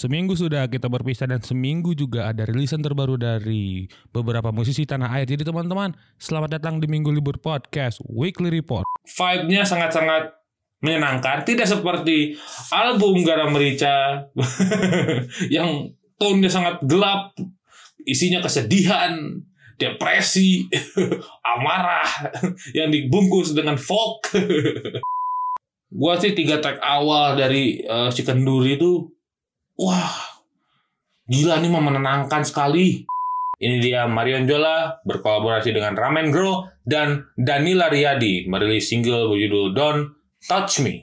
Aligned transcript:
Seminggu 0.00 0.32
sudah 0.32 0.64
kita 0.64 0.88
berpisah 0.88 1.28
dan 1.28 1.44
seminggu 1.44 1.92
juga 1.92 2.32
ada 2.32 2.48
rilisan 2.48 2.80
terbaru 2.80 3.20
dari 3.20 3.84
beberapa 4.08 4.48
musisi 4.48 4.88
tanah 4.88 5.12
air. 5.12 5.28
Jadi 5.28 5.44
teman-teman, 5.44 5.92
selamat 6.16 6.56
datang 6.56 6.80
di 6.80 6.88
Minggu 6.88 7.12
Libur 7.12 7.36
Podcast 7.36 8.00
Weekly 8.08 8.48
Report. 8.48 8.88
Vibe-nya 9.04 9.60
sangat-sangat 9.68 10.32
menyenangkan, 10.80 11.44
tidak 11.44 11.68
seperti 11.68 12.32
album 12.72 13.20
Garam 13.28 13.52
Merica 13.52 14.24
yang 15.60 15.92
tone-nya 16.16 16.48
sangat 16.48 16.80
gelap, 16.88 17.36
isinya 18.08 18.40
kesedihan, 18.40 19.20
depresi, 19.76 20.64
amarah 21.60 22.08
yang 22.78 22.88
dibungkus 22.88 23.52
dengan 23.52 23.76
folk. 23.76 24.32
Gua 25.92 26.16
sih 26.16 26.32
tiga 26.32 26.56
track 26.56 26.80
awal 26.80 27.36
dari 27.36 27.84
uh, 27.84 28.08
si 28.08 28.24
Kenduri 28.24 28.80
itu 28.80 29.19
Wah, 29.80 30.44
gila 31.24 31.56
nih 31.56 31.72
menenangkan 31.72 32.44
sekali. 32.44 33.00
Ini 33.60 33.76
dia 33.80 34.04
Marion 34.04 34.44
Jola 34.44 35.00
berkolaborasi 35.08 35.72
dengan 35.72 35.96
Ramen 35.96 36.28
Grow 36.28 36.68
dan 36.84 37.32
Danila 37.32 37.88
Riyadi 37.88 38.44
merilis 38.44 38.92
single 38.92 39.32
berjudul 39.32 39.72
Don't 39.72 40.04
Touch 40.44 40.84
Me. 40.84 41.00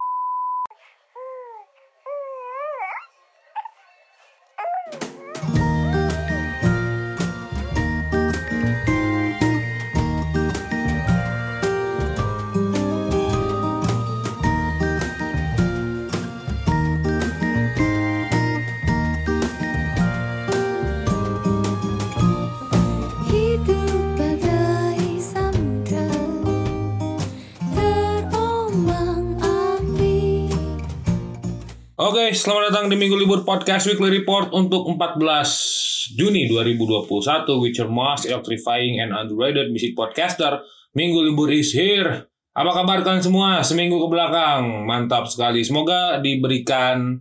Oke, 31.98 32.30
selamat 32.30 32.70
datang 32.70 32.94
di 32.94 32.96
Minggu 32.96 33.18
Libur 33.18 33.42
Podcast 33.42 33.90
Weekly 33.90 34.22
Report 34.22 34.54
untuk 34.54 34.86
14 34.86 36.14
Juni 36.14 36.46
2021 36.46 37.10
with 37.58 37.74
your 37.74 37.90
most 37.90 38.30
electrifying 38.30 39.02
and 39.02 39.10
underrated 39.10 39.74
music 39.74 39.98
podcaster. 39.98 40.62
Minggu 40.94 41.26
Libur 41.26 41.50
is 41.50 41.74
here. 41.74 42.30
Apa 42.54 42.70
kabar 42.70 43.02
kalian 43.02 43.26
semua 43.26 43.66
seminggu 43.66 43.98
ke 43.98 44.14
belakang? 44.14 44.86
Mantap 44.86 45.26
sekali. 45.26 45.66
Semoga 45.66 46.22
diberikan 46.22 47.18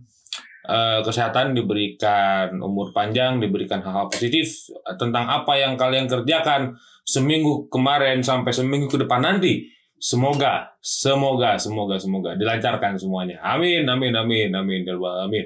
uh, 0.69 1.01
kesehatan, 1.01 1.57
diberikan 1.57 2.61
umur 2.61 2.93
panjang, 2.93 3.41
diberikan 3.41 3.81
hal-hal 3.81 4.13
positif 4.13 4.69
tentang 5.01 5.25
apa 5.25 5.57
yang 5.57 5.73
kalian 5.73 6.05
kerjakan 6.05 6.77
seminggu 7.01 7.65
kemarin 7.73 8.21
sampai 8.21 8.53
seminggu 8.53 8.93
ke 8.93 9.01
depan 9.01 9.25
nanti 9.25 9.73
Semoga, 9.97 10.77
semoga, 10.77 11.57
semoga, 11.57 11.97
semoga 11.97 12.31
dilancarkan 12.37 13.01
semuanya. 13.01 13.41
Amin, 13.41 13.81
amin, 13.89 14.13
amin, 14.13 14.53
amin, 14.53 14.81
amin. 14.85 15.45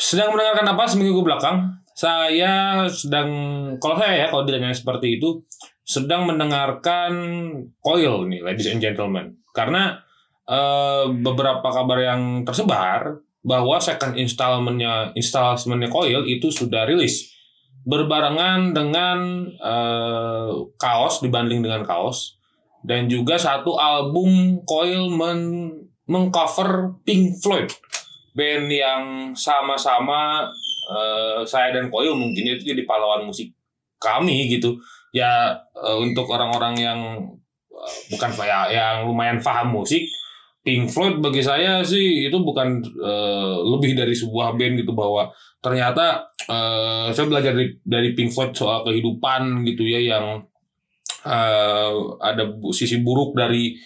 Sedang 0.00 0.32
mendengarkan 0.32 0.72
apa 0.72 0.88
seminggu 0.88 1.20
ke 1.20 1.24
belakang? 1.28 1.76
Saya 1.92 2.88
sedang, 2.88 3.28
kalau 3.76 4.00
saya 4.00 4.24
ya, 4.24 4.26
kalau 4.32 4.48
ditanya 4.48 4.72
seperti 4.72 5.20
itu, 5.20 5.44
sedang 5.84 6.24
mendengarkan 6.24 7.12
Coil 7.84 8.24
nih, 8.32 8.40
ladies 8.40 8.72
and 8.72 8.80
gentlemen. 8.80 9.36
Karena 9.52 10.00
uh, 10.48 11.12
beberapa 11.12 11.68
kabar 11.68 12.00
yang 12.00 12.48
tersebar 12.48 13.20
bahwa 13.44 13.76
second 13.76 14.16
installmentnya 14.16 15.12
installmentnya 15.12 15.92
Coil 15.92 16.24
itu 16.24 16.48
sudah 16.48 16.88
rilis 16.88 17.32
berbarengan 17.84 18.76
dengan 18.76 19.48
uh, 19.56 20.68
kaos 20.76 21.24
dibanding 21.24 21.64
dengan 21.64 21.84
kaos 21.84 22.39
dan 22.84 23.06
juga 23.06 23.36
satu 23.36 23.76
album 23.76 24.62
Coil 24.64 25.12
men 25.12 25.40
mengcover 26.10 27.00
Pink 27.06 27.38
Floyd. 27.38 27.70
Band 28.30 28.70
yang 28.70 29.02
sama-sama 29.34 30.46
uh, 30.86 31.42
saya 31.42 31.74
dan 31.74 31.90
Coil 31.90 32.14
mungkin 32.14 32.56
itu 32.56 32.72
jadi 32.74 32.86
pahlawan 32.86 33.26
musik 33.26 33.50
kami 33.98 34.46
gitu. 34.50 34.78
Ya 35.10 35.58
uh, 35.74 35.98
untuk 35.98 36.30
orang-orang 36.30 36.74
yang 36.78 37.00
uh, 37.70 37.96
bukan 38.14 38.30
saya 38.30 38.70
yang 38.70 39.10
lumayan 39.10 39.42
paham 39.42 39.74
musik 39.74 40.06
Pink 40.60 40.92
Floyd 40.92 41.24
bagi 41.24 41.40
saya 41.40 41.80
sih 41.80 42.28
itu 42.28 42.36
bukan 42.36 42.84
uh, 43.00 43.64
lebih 43.64 43.96
dari 43.96 44.12
sebuah 44.12 44.60
band 44.60 44.84
gitu 44.84 44.92
bahwa 44.92 45.32
ternyata 45.64 46.28
uh, 46.52 47.08
saya 47.16 47.26
belajar 47.32 47.56
dari 47.56 47.80
dari 47.80 48.12
Pink 48.12 48.36
Floyd 48.36 48.52
soal 48.52 48.84
kehidupan 48.84 49.64
gitu 49.64 49.88
ya 49.88 50.16
yang 50.16 50.44
uh, 51.26 51.92
ada 52.22 52.54
sisi 52.72 53.00
buruk 53.02 53.36
dari 53.36 53.76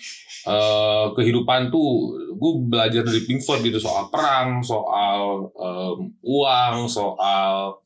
uh, 0.46 1.14
kehidupan 1.16 1.72
tuh 1.72 2.18
gue 2.34 2.52
belajar 2.68 3.02
dari 3.02 3.24
Pink 3.24 3.42
Floyd 3.42 3.64
gitu 3.64 3.80
soal 3.80 4.10
perang 4.12 4.60
soal 4.60 5.50
um, 5.56 6.12
uang 6.20 6.90
soal 6.90 7.80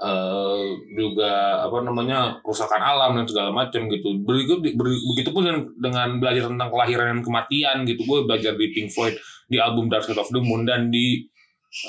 uh, 0.00 0.64
juga 0.96 1.64
apa 1.68 1.78
namanya 1.84 2.40
kerusakan 2.40 2.80
alam 2.80 3.20
dan 3.20 3.26
segala 3.28 3.50
macam 3.52 3.86
gitu. 3.92 4.24
Berikut 4.24 4.64
begitupun 4.64 5.42
dengan, 5.44 5.60
dengan 5.76 6.08
belajar 6.18 6.48
tentang 6.48 6.70
kelahiran 6.72 7.06
dan 7.14 7.20
kematian 7.22 7.76
gitu 7.84 8.02
gue 8.08 8.18
belajar 8.24 8.56
di 8.56 8.66
Pink 8.72 8.90
Floyd 8.90 9.14
di 9.50 9.60
album 9.60 9.92
Dark 9.92 10.08
Side 10.08 10.18
of 10.18 10.30
the 10.32 10.40
Moon 10.40 10.64
dan 10.64 10.88
di 10.88 11.28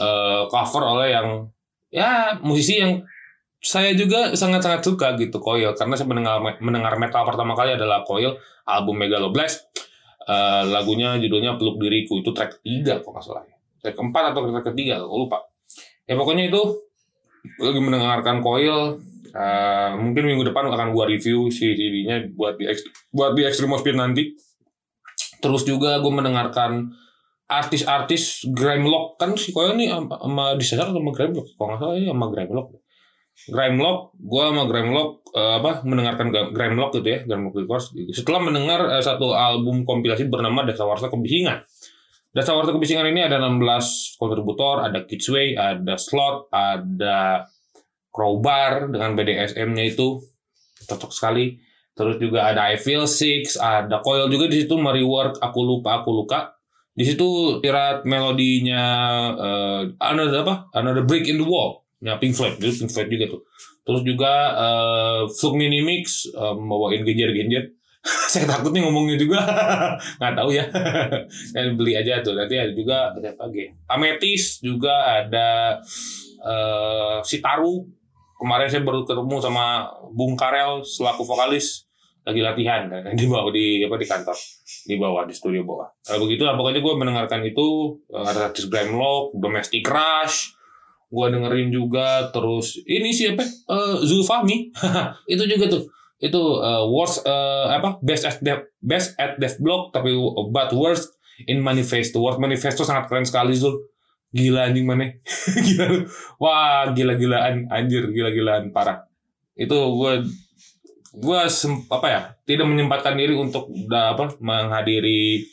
uh, 0.02 0.50
cover 0.52 0.84
oleh 0.84 1.16
yang 1.16 1.28
ya 1.92 2.40
musisi 2.42 2.80
yang 2.80 3.04
saya 3.62 3.94
juga 3.94 4.34
sangat-sangat 4.34 4.82
suka 4.82 5.14
gitu 5.22 5.38
Coil 5.38 5.78
karena 5.78 5.94
saya 5.94 6.10
mendengar 6.10 6.42
mendengar 6.58 6.98
metal 6.98 7.22
pertama 7.30 7.54
kali 7.54 7.78
adalah 7.78 8.02
Coil 8.02 8.34
album 8.66 8.98
Megaloblast. 8.98 9.70
Uh, 10.22 10.70
lagunya 10.70 11.18
judulnya 11.18 11.58
Peluk 11.58 11.82
Diriku 11.82 12.22
itu 12.22 12.30
track 12.30 12.62
ketiga 12.62 13.02
kok 13.02 13.10
nggak 13.10 13.26
salah 13.26 13.42
ya. 13.42 13.58
track 13.82 13.98
keempat 13.98 14.24
atau 14.34 14.50
track 14.50 14.66
ketiga 14.74 15.02
aku 15.02 15.18
lupa. 15.26 15.46
Ya 16.06 16.14
pokoknya 16.18 16.50
itu 16.50 16.62
lagi 17.62 17.82
mendengarkan 17.82 18.42
Coil 18.42 19.02
uh, 19.34 19.92
mungkin 19.98 20.24
minggu 20.26 20.46
depan 20.50 20.70
akan 20.70 20.94
gua 20.94 21.06
review 21.10 21.50
si 21.54 21.74
CD-nya 21.74 22.34
buat 22.34 22.58
di 22.58 22.66
buat 23.14 23.38
di 23.38 23.46
Extreme 23.46 23.78
Speed 23.78 23.98
nanti. 23.98 24.34
Terus 25.42 25.66
juga 25.66 25.98
gue 25.98 26.14
mendengarkan 26.14 26.94
artis-artis 27.50 28.46
Grimlock. 28.54 29.18
Kan 29.18 29.34
si 29.34 29.50
Coil 29.50 29.74
nih 29.74 29.90
sama 29.90 30.54
disasar 30.54 30.94
sama 30.94 31.10
Grimlock? 31.10 31.58
Kalau 31.58 31.66
nggak 31.74 31.80
salah 31.82 31.98
ya 31.98 32.14
sama 32.14 32.30
Grimlock 32.30 32.81
Grimlock, 33.50 34.14
gue 34.22 34.44
sama 34.54 34.70
Grimlock 34.70 35.26
uh, 35.34 35.58
apa 35.58 35.82
mendengarkan 35.82 36.30
Grimlock 36.54 36.94
gitu 37.02 37.08
ya, 37.10 37.20
Grimlock 37.26 37.58
Records. 37.58 37.90
Setelah 38.14 38.46
mendengar 38.46 38.86
uh, 38.86 39.02
satu 39.02 39.34
album 39.34 39.82
kompilasi 39.82 40.30
bernama 40.30 40.62
Dasawarsa 40.62 41.10
Kebisingan. 41.10 41.66
Dasawarsa 42.32 42.70
Kebisingan 42.78 43.10
ini 43.10 43.26
ada 43.26 43.42
16 43.42 44.22
kontributor, 44.22 44.86
ada 44.86 45.04
Kidsway, 45.10 45.58
ada 45.58 45.98
Slot, 45.98 46.54
ada 46.54 47.50
Crowbar 48.14 48.94
dengan 48.94 49.18
BDSM-nya 49.18 49.90
itu 49.90 50.22
cocok 50.86 51.12
sekali. 51.12 51.58
Terus 51.98 52.22
juga 52.22 52.46
ada 52.46 52.70
I 52.70 52.78
Feel 52.78 53.10
Six, 53.10 53.58
ada 53.58 54.06
Coil 54.06 54.30
juga 54.30 54.48
di 54.48 54.64
situ 54.64 54.78
merework 54.78 55.42
Aku 55.42 55.60
Lupa 55.66 56.04
Aku 56.04 56.14
Luka. 56.14 56.54
Di 56.92 57.08
situ 57.08 57.60
tirat 57.64 58.04
melodinya 58.04 58.84
uh, 59.34 59.82
another 59.98 60.44
apa? 60.44 60.56
Another 60.76 61.04
Break 61.08 61.26
in 61.26 61.40
the 61.42 61.48
Wall 61.48 61.81
Ya 62.02 62.18
Pink 62.18 62.34
Floyd, 62.34 62.58
itu 62.58 62.82
Pink 62.82 62.92
Floyd 62.92 63.10
juga 63.14 63.26
tuh. 63.38 63.42
Terus 63.86 64.02
juga 64.02 64.34
uh, 64.58 65.22
Flug 65.30 65.54
Mini 65.54 65.86
Mix 65.86 66.26
uh, 66.34 66.58
bawain 66.58 67.06
genjer-genjer. 67.06 67.78
saya 68.34 68.50
takut 68.50 68.74
nih 68.74 68.82
ngomongnya 68.82 69.18
juga. 69.22 69.46
Nggak 70.18 70.34
tahu 70.34 70.50
ya. 70.50 70.66
Dan 71.54 71.78
beli 71.78 71.94
aja 71.94 72.26
tuh. 72.26 72.34
Nanti 72.34 72.58
ada 72.58 72.74
juga 72.74 73.14
ada 73.14 73.30
lagi 73.38 73.70
Ametis 73.86 74.58
juga 74.66 75.22
ada 75.22 75.78
uh, 76.42 77.22
Sitaru. 77.22 77.86
Kemarin 78.42 78.74
saya 78.74 78.82
baru 78.82 79.06
ketemu 79.06 79.38
sama 79.38 79.86
Bung 80.10 80.34
Karel 80.34 80.82
selaku 80.82 81.22
vokalis. 81.22 81.86
Lagi 82.26 82.42
latihan. 82.42 82.90
Kan 82.90 83.14
di 83.14 83.30
bawah 83.30 83.54
di 83.54 83.86
apa 83.86 83.98
di 84.02 84.08
kantor. 84.10 84.38
Di 84.90 84.98
bawah 84.98 85.30
di 85.30 85.34
studio 85.38 85.62
bawah. 85.62 85.90
Kalau 86.02 86.26
begitu 86.26 86.50
pokoknya 86.50 86.82
gue 86.82 86.94
mendengarkan 86.98 87.46
itu 87.46 87.98
ada 88.10 88.50
artis 88.50 88.66
Grimlock 88.66 89.38
Domestic 89.38 89.86
Rush 89.86 90.61
gua 91.12 91.28
dengerin 91.28 91.70
juga 91.70 92.32
terus 92.32 92.80
ini 92.88 93.12
siapa? 93.12 93.44
Uh, 93.68 94.00
Zulfahmi. 94.00 94.72
Itu 95.34 95.44
juga 95.44 95.68
tuh. 95.68 95.84
Itu 96.24 96.64
uh, 96.64 96.88
worst 96.88 97.28
uh, 97.28 97.68
apa? 97.68 98.00
Best 98.00 98.24
at 98.24 98.40
dev 98.40 98.72
best 98.80 99.20
at 99.20 99.36
dev 99.36 99.52
blog 99.60 99.92
tapi 99.92 100.16
but 100.50 100.72
worst 100.72 101.12
in 101.46 101.60
manifesto. 101.60 102.24
Word 102.24 102.40
manifesto 102.40 102.88
sangat 102.88 103.12
keren 103.12 103.28
sekali 103.28 103.52
Zul. 103.54 103.76
Gila 104.32 104.72
anjing 104.72 104.88
mana? 104.88 105.12
Gila. 105.68 106.08
Wah 106.40 106.96
gila-gilaan. 106.96 107.68
Anjir 107.68 108.08
gila-gilaan. 108.08 108.72
Parah. 108.72 109.04
Itu 109.60 109.76
gua 110.00 110.24
gua 111.12 111.52
apa 111.92 112.08
ya? 112.08 112.22
Tidak 112.48 112.64
menyempatkan 112.64 113.20
diri 113.20 113.36
untuk 113.36 113.68
apa 113.92 114.40
menghadiri 114.40 115.44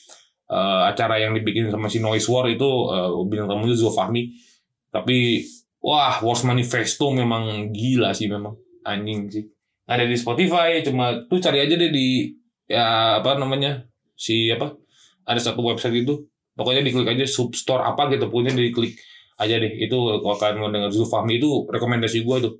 uh, 0.53 0.87
acara 0.89 1.19
yang 1.19 1.35
dibikin 1.35 1.69
sama 1.69 1.91
si 1.91 1.99
Noise 1.99 2.29
War 2.31 2.47
itu 2.47 2.67
uh, 2.67 3.11
bintang 3.27 3.51
tamunya 3.51 3.77
Zulfahmi 3.77 4.48
Tapi 4.89 5.45
wah, 5.85 6.21
Wars 6.25 6.43
Manifesto 6.45 7.13
memang 7.13 7.71
gila 7.73 8.13
sih 8.17 8.27
memang. 8.27 8.57
Anjing 8.85 9.29
sih. 9.29 9.45
Ada 9.89 10.05
di 10.05 10.17
Spotify, 10.17 10.85
cuma 10.85 11.25
tuh 11.29 11.41
cari 11.41 11.65
aja 11.65 11.77
deh 11.77 11.89
di 11.89 12.29
ya 12.69 13.19
apa 13.25 13.41
namanya 13.41 13.81
si 14.13 14.53
apa 14.53 14.77
ada 15.25 15.41
satu 15.41 15.65
website 15.65 16.05
itu. 16.05 16.29
Pokoknya 16.59 16.83
diklik 16.83 17.07
aja 17.07 17.25
substore 17.25 17.87
apa 17.87 18.11
gitu 18.11 18.27
punya 18.29 18.51
diklik 18.51 18.99
aja 19.39 19.57
deh. 19.57 19.73
Itu 19.79 20.25
akan 20.25 20.53
mau 20.59 20.69
dengar 20.69 20.91
Zulfahmi 20.91 21.39
itu 21.39 21.65
rekomendasi 21.71 22.27
gue 22.27 22.37
tuh 22.43 22.55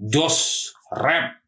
Jos 0.00 0.70
Rap. 0.90 1.38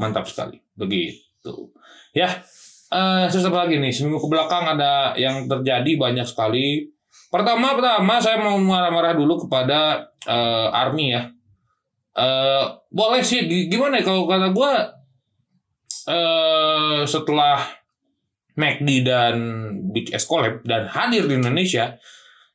Mantap 0.00 0.26
sekali. 0.26 0.58
Begitu. 0.74 1.70
Ya 2.16 2.42
uh, 2.90 3.28
terus 3.28 3.44
lagi 3.46 3.76
nih? 3.78 3.92
Seminggu 3.92 4.18
ke 4.22 4.28
belakang 4.30 4.64
ada 4.66 5.12
yang 5.20 5.46
terjadi 5.46 5.94
banyak 5.98 6.26
sekali 6.26 6.95
pertama 7.32 7.74
pertama 7.74 8.18
saya 8.22 8.40
mau 8.40 8.56
marah-marah 8.58 9.14
dulu 9.18 9.46
kepada 9.46 10.10
uh, 10.26 10.68
army 10.72 11.14
ya. 11.14 11.30
Uh, 12.16 12.80
boleh 12.88 13.20
sih 13.20 13.44
gimana 13.68 14.00
ya 14.00 14.08
kalau 14.08 14.24
kata 14.24 14.48
gue 14.56 14.72
uh, 16.08 17.04
setelah 17.04 17.60
McD 18.56 19.04
dan 19.04 19.36
Big 19.92 20.08
S 20.16 20.24
collab 20.24 20.64
dan 20.64 20.88
hadir 20.88 21.28
di 21.28 21.36
Indonesia 21.36 22.00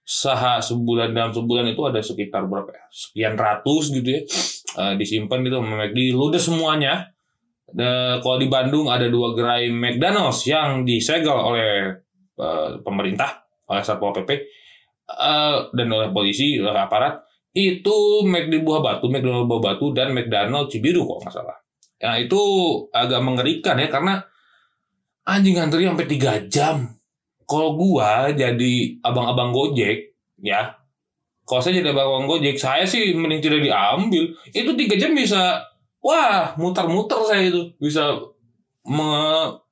saha 0.01 0.57
sebulan 0.57 1.13
dalam 1.13 1.29
sebulan 1.29 1.69
itu 1.69 1.81
ada 1.85 2.01
sekitar 2.01 2.49
berapa 2.49 2.73
ya? 2.73 2.85
Sekian 2.89 3.37
ratus 3.37 3.93
gitu 3.93 4.09
ya 4.09 4.21
uh, 4.81 4.93
disimpan 4.97 5.45
gitu 5.45 5.61
sama 5.61 5.85
McD 5.85 5.99
lu 6.15 6.33
udah 6.33 6.41
semuanya. 6.41 6.93
The, 7.71 8.19
kalau 8.19 8.35
di 8.35 8.51
Bandung 8.51 8.91
ada 8.91 9.07
dua 9.07 9.31
gerai 9.31 9.71
McDonald's 9.71 10.43
yang 10.43 10.83
disegel 10.83 11.31
oleh 11.31 11.95
uh, 12.35 12.83
pemerintah 12.83 13.47
oleh 13.71 13.79
satpol 13.79 14.11
pp 14.11 14.43
uh, 15.09 15.71
dan 15.73 15.87
oleh 15.89 16.09
polisi 16.13 16.59
oleh 16.59 16.75
aparat 16.75 17.21
itu 17.51 18.23
McD 18.23 18.63
Buah 18.63 18.79
Batu, 18.79 19.11
McDonald 19.11 19.47
Buah 19.47 19.61
Batu 19.61 19.91
dan 19.91 20.15
McDonald 20.15 20.71
Cibiru 20.71 21.03
kok 21.03 21.27
nggak 21.27 21.35
salah. 21.35 21.57
Ya 22.01 22.17
itu 22.17 22.41
agak 22.89 23.21
mengerikan 23.21 23.77
ya 23.77 23.91
karena 23.91 24.23
anjing 25.27 25.59
antri 25.59 25.83
sampai 25.83 26.07
tiga 26.07 26.39
jam. 26.47 26.95
Kalau 27.43 27.75
gua 27.75 28.31
jadi 28.31 28.95
abang-abang 29.03 29.51
Gojek, 29.51 30.15
ya. 30.39 30.71
Kalau 31.43 31.59
saya 31.59 31.83
jadi 31.83 31.91
abang-abang 31.91 32.31
Gojek, 32.31 32.55
saya 32.55 32.87
sih 32.87 33.11
mending 33.11 33.43
tidak 33.43 33.67
diambil. 33.67 34.23
Itu 34.55 34.71
tiga 34.79 34.95
jam 34.95 35.11
bisa, 35.11 35.59
wah 35.99 36.55
muter-muter 36.55 37.19
saya 37.27 37.51
itu 37.51 37.75
bisa 37.75 38.15
me 38.87 39.11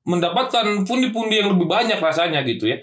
mendapatkan 0.04 0.84
pundi-pundi 0.84 1.40
yang 1.40 1.56
lebih 1.56 1.68
banyak 1.68 2.00
rasanya 2.00 2.40
gitu 2.46 2.72
ya 2.72 2.78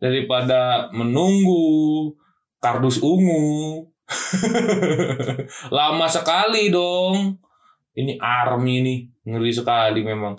daripada 0.00 0.92
menunggu 0.92 2.12
kardus 2.60 3.00
ungu. 3.00 3.88
Lama 5.76 6.06
sekali 6.06 6.70
dong. 6.70 7.40
Ini 7.96 8.20
army 8.20 8.84
nih, 8.84 8.98
ngeri 9.24 9.52
sekali 9.52 10.04
memang. 10.04 10.36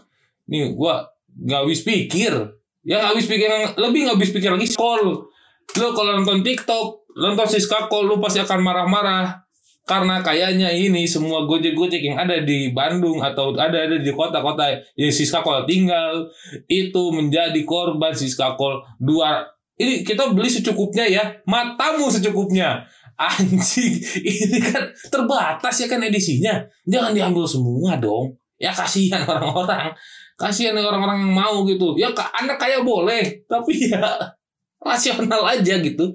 Nih 0.47 0.71
gua 0.77 1.09
nggak 1.37 1.61
habis 1.65 1.81
pikir 1.85 2.33
ya 2.81 2.97
nggak 2.97 3.11
habis 3.13 3.27
pikir 3.29 3.49
lebih 3.77 4.09
nggak 4.09 4.15
habis 4.17 4.31
pikir 4.33 4.49
lagi 4.49 4.65
scroll 4.65 5.29
lo 5.77 5.87
kalau 5.93 6.11
nonton 6.17 6.41
TikTok 6.41 7.13
nonton 7.13 7.45
Siska 7.45 7.85
Call 7.91 8.09
lo 8.09 8.17
pasti 8.17 8.41
akan 8.41 8.59
marah-marah 8.63 9.46
karena 9.87 10.19
kayaknya 10.19 10.67
ini 10.67 11.07
semua 11.07 11.47
gojek-gojek 11.47 12.03
yang 12.03 12.19
ada 12.19 12.43
di 12.43 12.75
Bandung 12.75 13.23
atau 13.23 13.55
ada 13.55 13.87
ada 13.87 13.95
di 13.95 14.11
kota-kota 14.11 14.67
yang 14.99 15.09
Siska 15.15 15.39
Call 15.39 15.63
tinggal 15.63 16.27
itu 16.67 17.03
menjadi 17.15 17.63
korban 17.63 18.11
Siska 18.11 18.59
Call 18.59 18.83
dua 18.99 19.47
ini 19.77 20.01
kita 20.01 20.33
beli 20.35 20.49
secukupnya 20.51 21.05
ya 21.07 21.23
matamu 21.47 22.11
secukupnya. 22.11 22.83
Anjing 23.17 23.97
ini 24.21 24.61
kan 24.61 24.93
terbatas 25.09 25.73
ya 25.81 25.87
kan 25.89 25.97
edisinya. 26.05 26.61
Jangan 26.85 27.17
diambil 27.17 27.49
semua 27.49 27.97
dong. 27.97 28.37
Ya 28.61 28.69
kasihan 28.69 29.25
orang-orang. 29.25 29.89
Kasihan 30.37 30.77
orang-orang 30.77 31.25
yang 31.25 31.33
mau 31.33 31.65
gitu. 31.65 31.97
Ya 31.97 32.13
anda 32.13 32.57
kaya 32.61 32.85
boleh 32.85 33.41
tapi 33.49 33.89
ya 33.89 34.05
rasional 34.85 35.41
aja 35.49 35.81
gitu 35.81 36.13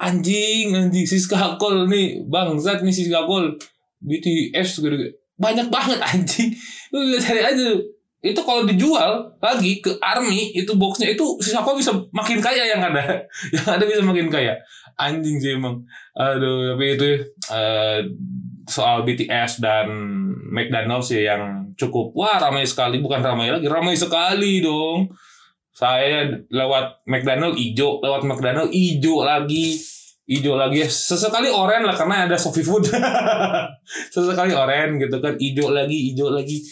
anjing 0.00 0.74
anjing 0.74 1.06
Siska 1.06 1.58
Kol 1.60 1.86
nih. 1.86 2.24
Bangsat 2.26 2.82
nih 2.82 2.94
Siska 2.94 3.26
Kol 3.28 3.54
BTS 4.04 4.84
gitu 4.84 4.96
banyak 5.34 5.66
banget 5.70 5.98
anjing. 5.98 6.50
Lu 6.94 7.18
cari 7.18 7.42
aja 7.42 7.66
itu 8.24 8.40
kalau 8.40 8.64
dijual 8.64 9.36
lagi 9.36 9.84
ke 9.84 10.00
army 10.00 10.56
itu 10.56 10.72
boxnya 10.80 11.12
itu 11.12 11.36
siapa 11.44 11.76
bisa 11.76 11.92
makin 12.14 12.40
kaya 12.40 12.72
yang 12.72 12.80
ada. 12.80 13.20
Yang 13.54 13.68
ada 13.68 13.84
bisa 13.84 14.00
makin 14.00 14.32
kaya. 14.32 14.56
Anjing 14.96 15.36
sih 15.36 15.58
emang. 15.58 15.84
Aduh 16.16 16.72
tapi 16.72 16.96
itu 16.96 17.10
uh, 17.52 18.00
soal 18.64 19.04
BTS 19.04 19.60
dan 19.60 19.90
McDonald's 20.48 21.12
ya 21.12 21.34
yang 21.36 21.74
cukup. 21.76 22.16
Wah 22.16 22.40
ramai 22.40 22.64
sekali. 22.64 23.02
Bukan 23.02 23.20
ramai 23.20 23.52
lagi 23.52 23.68
ramai 23.68 23.98
sekali 23.98 24.64
dong 24.64 25.12
saya 25.74 26.30
lewat 26.54 27.02
McDonald 27.10 27.58
hijau 27.58 27.98
lewat 27.98 28.22
McDonald 28.22 28.70
hijau 28.70 29.26
lagi. 29.26 29.74
Hijau 30.24 30.54
lagi. 30.56 30.86
Sesekali 30.86 31.50
oren 31.50 31.84
lah 31.84 31.92
karena 31.98 32.30
ada 32.30 32.38
Sofi 32.38 32.62
Food. 32.62 32.88
Sesekali 34.14 34.54
oren 34.54 34.96
gitu 35.02 35.18
kan. 35.18 35.34
Hijau 35.34 35.74
lagi 35.74 36.14
hijau 36.14 36.30
lagi. 36.30 36.62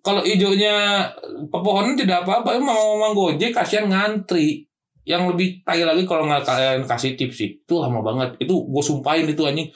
Kalau 0.00 0.24
hijaunya 0.24 1.04
pepohonan 1.52 1.94
tidak 2.00 2.24
apa-apa. 2.24 2.56
Mau 2.58 2.96
mau 2.96 3.12
gojek 3.12 3.52
kasihan 3.52 3.86
ngantri. 3.92 4.64
Yang 5.04 5.36
lebih 5.36 5.48
tai 5.62 5.84
lagi 5.84 6.08
kalau 6.08 6.24
nggak 6.24 6.48
kalian 6.48 6.88
kasih 6.88 7.12
tips 7.12 7.36
sih. 7.36 7.50
Itu 7.60 7.84
lama 7.84 8.00
banget. 8.00 8.40
Itu 8.40 8.64
gue 8.64 8.82
sumpahin 8.82 9.28
itu 9.28 9.44
anjing. 9.44 9.68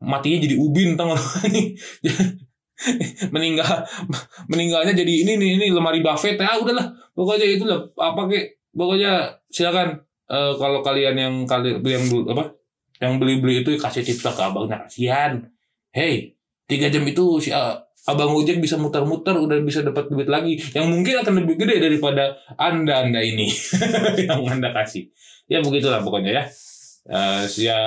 Matinya 0.00 0.40
jadi 0.40 0.56
ubin 0.56 0.96
tau 0.96 1.12
gak 1.12 1.20
meninggal 3.34 3.84
meninggalnya 4.50 4.92
jadi 4.92 5.12
ini 5.24 5.32
nih 5.40 5.50
ini 5.60 5.66
lemari 5.72 6.04
buffet 6.04 6.36
ya 6.36 6.58
udahlah. 6.60 6.92
Pokoknya 7.14 7.46
itu 7.46 7.64
lah 7.64 7.80
apa 7.98 8.28
kek. 8.28 8.60
Pokoknya 8.74 9.30
silakan 9.48 10.02
uh, 10.28 10.52
kalau 10.58 10.82
kalian 10.82 11.14
yang 11.14 11.34
kalian 11.46 11.78
yang 11.84 12.04
apa 12.34 12.58
yang 12.98 13.22
beli 13.22 13.38
beli 13.38 13.62
itu 13.62 13.78
kasih 13.78 14.02
tips 14.02 14.26
lah 14.26 14.34
ke 14.34 14.42
abangnya 14.42 14.76
kasihan. 14.86 15.32
Hey 15.94 16.34
tiga 16.64 16.88
jam 16.88 17.04
itu 17.04 17.38
si 17.38 17.52
uh, 17.52 17.76
abang 18.04 18.36
ojek 18.36 18.60
bisa 18.60 18.76
muter-muter 18.76 19.36
udah 19.36 19.58
bisa 19.62 19.80
dapat 19.86 20.10
duit 20.10 20.28
lagi. 20.28 20.58
Yang 20.74 20.86
mungkin 20.90 21.14
akan 21.22 21.34
lebih 21.44 21.54
gede 21.64 21.76
daripada 21.80 22.36
anda 22.58 23.04
anda 23.04 23.20
ini. 23.22 23.48
Yang 24.28 24.42
anda 24.58 24.74
kasih. 24.74 25.08
Ya 25.48 25.60
begitulah 25.60 26.00
pokoknya 26.04 26.30
ya. 26.32 26.44
Uh, 27.04 27.44
ya 27.60 27.78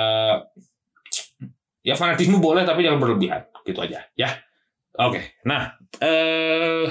ya 1.82 1.94
fanatisme 1.98 2.38
boleh 2.38 2.62
tapi 2.64 2.86
jangan 2.86 3.02
berlebihan. 3.02 3.42
Gitu 3.66 3.78
aja 3.84 4.00
ya 4.16 4.47
oke 4.98 5.20
nah 5.46 5.72
eh 6.02 6.86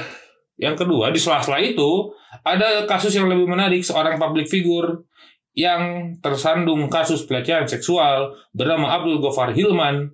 yang 0.57 0.73
kedua 0.73 1.13
di 1.13 1.21
sela-sela 1.21 1.61
itu 1.61 2.09
ada 2.41 2.89
kasus 2.89 3.13
yang 3.13 3.29
lebih 3.29 3.45
menarik 3.45 3.85
seorang 3.85 4.17
public 4.17 4.49
figure 4.49 5.05
yang 5.57 6.13
tersandung 6.21 6.85
kasus 6.85 7.25
pelecehan 7.25 7.65
seksual 7.65 8.37
bernama 8.53 8.93
Abdul 8.93 9.17
Gofar 9.17 9.57
Hilman 9.57 10.13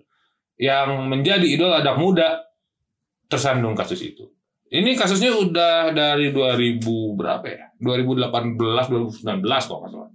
yang 0.56 1.12
menjadi 1.12 1.44
idola 1.44 1.84
anak 1.84 2.00
muda 2.00 2.30
tersandung 3.28 3.76
kasus 3.76 4.00
itu. 4.00 4.24
Ini 4.72 4.96
kasusnya 4.96 5.36
udah 5.36 5.92
dari 5.92 6.32
2000 6.32 6.80
berapa 7.20 7.46
ya? 7.46 7.66
2018 7.78 8.56
2019 8.56 9.44
kalau 9.44 9.80
nggak 9.84 9.92
salah. 9.92 10.12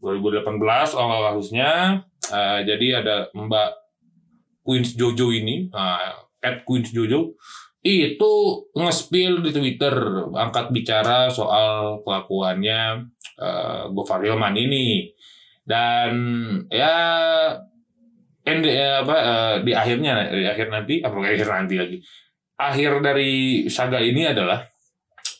2018 0.00 0.96
awal 0.96 1.18
kasusnya 1.28 2.00
uh, 2.32 2.60
jadi 2.64 3.04
ada 3.04 3.28
Mbak 3.36 3.70
Queens 4.64 4.96
Jojo 4.96 5.28
ini, 5.28 5.68
uh, 5.68 6.16
at 6.40 6.64
Queens 6.64 6.92
Jojo, 6.92 7.36
itu 7.80 8.32
nge-spill 8.76 9.40
di 9.40 9.50
Twitter, 9.56 9.96
angkat 10.36 10.68
bicara 10.68 11.32
soal 11.32 12.04
kelakuannya 12.04 13.08
uh, 13.40 13.88
Gofar 13.92 14.20
Hilman 14.20 14.52
ini. 14.56 15.08
Dan 15.64 16.12
ya 16.68 16.96
end, 18.44 18.64
ya, 18.68 19.04
apa 19.04 19.16
uh, 19.16 19.54
di 19.64 19.72
akhirnya 19.72 20.28
di 20.28 20.44
akhir 20.44 20.68
nanti 20.68 20.94
apa 21.00 21.14
akhir 21.20 21.48
nanti 21.48 21.74
lagi 21.78 21.98
akhir 22.60 23.00
dari 23.00 23.64
saga 23.72 24.00
ini 24.00 24.28
adalah 24.28 24.60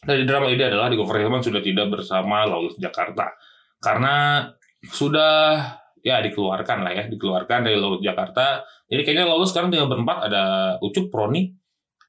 dari 0.01 0.25
drama 0.25 0.49
ini 0.49 0.65
adalah 0.65 0.89
di 0.89 0.97
Gofar 0.97 1.21
Hilman 1.21 1.45
sudah 1.45 1.61
tidak 1.61 1.93
bersama 1.93 2.49
Lawless 2.49 2.81
Jakarta 2.81 3.37
karena 3.81 4.49
sudah 4.89 5.61
ya 6.01 6.21
dikeluarkan 6.25 6.85
lah 6.85 6.93
ya 6.93 7.05
dikeluarkan 7.09 7.67
dari 7.67 7.77
Laut 7.77 8.01
Jakarta. 8.01 8.65
Jadi 8.91 9.01
kayaknya 9.07 9.27
lolos 9.29 9.53
sekarang 9.53 9.71
tinggal 9.71 9.89
berempat 9.89 10.33
ada 10.33 10.45
Ucup 10.83 11.13
Proni 11.13 11.49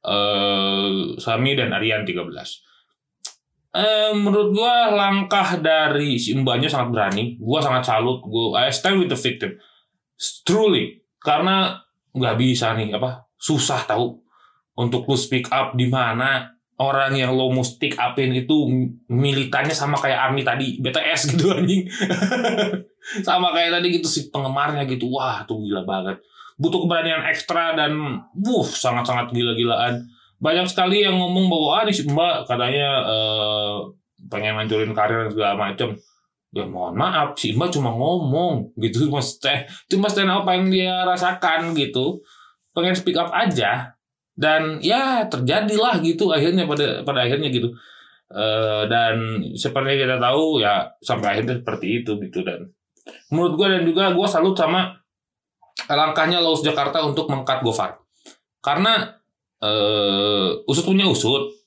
eh, 0.02 0.90
Sami 1.22 1.52
dan 1.54 1.76
Aryan 1.76 2.04
13 2.04 2.18
eh, 3.72 4.12
menurut 4.16 4.52
gua 4.52 4.92
langkah 4.92 5.60
dari 5.60 6.20
si 6.20 6.36
mbaknya 6.36 6.68
sangat 6.68 6.90
berani. 6.92 7.40
Gua 7.40 7.64
sangat 7.64 7.88
salut. 7.88 8.20
Gua 8.24 8.68
I 8.68 8.74
stand 8.74 9.00
with 9.00 9.12
the 9.12 9.20
victim. 9.20 9.56
Truly. 10.44 11.00
Karena 11.22 11.78
nggak 12.12 12.36
bisa 12.36 12.76
nih 12.76 12.92
apa 12.92 13.30
susah 13.40 13.88
tahu 13.88 14.20
untuk 14.76 15.08
lu 15.08 15.16
speak 15.16 15.48
up 15.54 15.74
di 15.80 15.88
mana 15.88 16.52
orang 16.82 17.14
yang 17.14 17.38
lo 17.38 17.54
mau 17.54 17.62
stick 17.62 17.94
upin 17.94 18.34
itu 18.34 18.66
militannya 19.06 19.78
sama 19.78 20.02
kayak 20.02 20.34
army 20.34 20.42
tadi 20.42 20.82
BTS 20.82 21.38
gitu 21.38 21.54
anjing. 21.54 21.86
Sama 23.28 23.54
kayak 23.54 23.78
tadi 23.78 23.88
gitu 23.98 24.10
si 24.10 24.30
penggemarnya 24.34 24.86
gitu. 24.90 25.10
Wah 25.14 25.46
tuh 25.46 25.62
gila 25.62 25.86
banget. 25.86 26.22
Butuh 26.58 26.86
keberanian 26.86 27.26
ekstra 27.30 27.74
dan 27.74 27.98
wuh 28.38 28.66
sangat-sangat 28.66 29.34
gila-gilaan. 29.34 30.06
Banyak 30.42 30.70
sekali 30.70 31.06
yang 31.06 31.18
ngomong 31.18 31.50
bahwa 31.50 31.82
ah 31.82 31.84
si 31.90 32.06
mbak 32.06 32.46
katanya 32.50 32.90
eh, 33.06 33.78
pengen 34.30 34.58
ngancurin 34.58 34.94
karir 34.94 35.30
dan 35.30 35.32
segala 35.34 35.54
macem. 35.58 35.90
Ya 36.54 36.66
mohon 36.68 36.98
maaf 36.98 37.38
si 37.38 37.54
mbak 37.54 37.74
cuma 37.74 37.94
ngomong 37.94 38.74
gitu 38.78 39.10
mas 39.10 39.38
teh. 39.38 39.66
Cuma 39.90 40.10
stand 40.10 40.30
apa 40.30 40.58
yang 40.58 40.70
dia 40.70 41.06
rasakan 41.06 41.74
gitu. 41.78 42.22
Pengen 42.74 42.98
speak 42.98 43.18
up 43.18 43.34
aja 43.34 43.98
dan 44.36 44.80
ya 44.80 45.28
terjadilah 45.28 46.00
gitu 46.02 46.32
akhirnya 46.32 46.66
pada 46.66 47.04
pada 47.04 47.20
akhirnya 47.28 47.52
gitu. 47.52 47.76
Eh, 48.32 48.84
dan 48.88 49.44
seperti 49.60 50.08
kita 50.08 50.16
tahu 50.16 50.64
ya 50.64 50.88
sampai 51.04 51.36
akhirnya 51.36 51.60
seperti 51.60 52.04
itu 52.04 52.16
gitu. 52.24 52.48
Dan 52.48 52.72
menurut 53.28 53.60
gue 53.60 53.68
dan 53.68 53.84
juga 53.84 54.16
gue 54.16 54.28
salut 54.28 54.56
sama 54.56 54.96
langkahnya 55.92 56.40
Laos 56.40 56.64
Jakarta 56.64 57.04
untuk 57.04 57.28
mengkat 57.28 57.60
Gofar. 57.60 58.00
Karena 58.64 59.20
eh, 59.60 60.50
usut 60.64 60.88
punya 60.88 61.08
usut. 61.08 61.60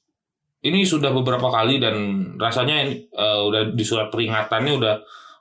Ini 0.65 0.81
sudah 0.89 1.13
beberapa 1.13 1.53
kali 1.53 1.77
dan 1.77 1.97
rasanya 2.41 2.89
eh, 2.97 3.41
udah 3.45 3.77
di 3.77 3.85
surat 3.85 4.09
peringatannya 4.09 4.73
udah 4.81 4.95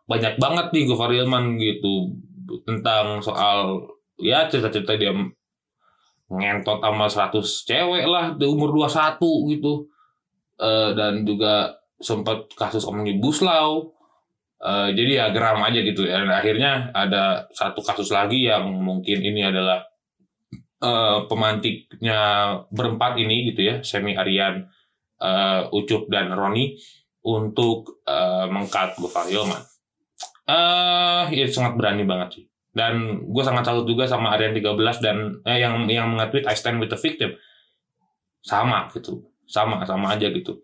banyak 0.04 0.36
banget 0.36 0.68
nih 0.76 0.84
Gofar 0.92 1.16
Hilman 1.16 1.56
gitu. 1.56 2.20
Tentang 2.68 3.24
soal 3.24 3.88
ya 4.20 4.52
cerita-cerita 4.52 5.00
dia 5.00 5.16
ngentot 6.32 6.80
sama 6.80 7.06
100 7.10 7.68
cewek 7.68 8.06
lah 8.08 8.36
di 8.36 8.46
umur 8.48 8.72
21 8.72 9.20
gitu. 9.56 9.88
Eh, 10.60 10.90
dan 10.96 11.26
juga 11.28 11.76
sempat 12.00 12.52
kasus 12.56 12.86
omnibus 12.88 13.44
law. 13.44 13.84
Eh, 14.64 14.90
jadi 14.96 15.12
ya 15.12 15.26
geram 15.36 15.60
aja 15.64 15.80
gitu 15.84 16.08
ya. 16.08 16.24
Dan 16.24 16.32
akhirnya 16.32 16.94
ada 16.96 17.48
satu 17.52 17.84
kasus 17.84 18.12
lagi 18.14 18.48
yang 18.48 18.70
mungkin 18.84 19.20
ini 19.20 19.44
adalah 19.44 19.84
eh, 20.84 21.20
pemantiknya 21.32 22.20
berempat 22.68 23.16
ini 23.18 23.52
gitu 23.54 23.62
ya 23.64 23.76
Semi 23.82 24.14
Arian 24.20 24.68
eh, 25.24 25.62
Ucup 25.72 26.12
dan 26.12 26.36
Roni 26.36 26.76
untuk 27.24 28.04
eh, 28.04 28.48
mengkat 28.52 29.00
Gofar 29.00 29.32
Hilman 29.32 29.64
eh 30.44 31.26
ya 31.32 31.48
sangat 31.48 31.80
berani 31.80 32.04
banget 32.04 32.30
sih 32.36 32.46
dan 32.74 33.22
gue 33.30 33.44
sangat 33.46 33.70
salut 33.70 33.86
juga 33.86 34.10
sama 34.10 34.34
Arian 34.34 34.58
13 34.58 34.74
dan 35.06 35.18
eh, 35.46 35.62
yang 35.62 35.86
yang 35.86 36.18
nge-tweet 36.18 36.50
I 36.50 36.58
stand 36.58 36.82
with 36.82 36.90
the 36.90 36.98
victim. 36.98 37.38
Sama 38.42 38.90
gitu. 38.98 39.22
Sama 39.46 39.86
sama 39.86 40.18
aja 40.18 40.34
gitu. 40.34 40.58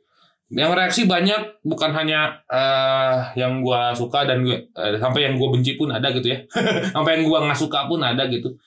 Yang 0.49 0.71
reaksi 0.73 1.01
banyak 1.05 1.61
bukan 1.61 1.93
hanya 1.93 2.41
eh, 2.49 3.37
yang 3.37 3.61
gua 3.61 3.93
suka 3.93 4.25
dan 4.25 4.41
gue 4.41 4.73
eh, 4.73 4.97
sampai 4.97 5.29
yang 5.29 5.37
gua 5.37 5.53
benci 5.53 5.77
pun 5.77 5.93
ada 5.93 6.09
gitu 6.09 6.33
ya. 6.33 6.41
Sampai 6.97 7.21
yang 7.21 7.29
gua 7.29 7.45
nggak 7.45 7.61
suka 7.61 7.85
pun 7.85 8.01
ada 8.01 8.25
gitu. 8.25 8.57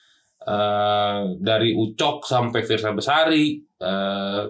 Eh, 0.43 1.19
dari 1.43 1.75
Ucok 1.75 2.23
sampai 2.23 2.63
Firsa 2.63 2.95
Besari 2.95 3.59
eh, 3.59 4.41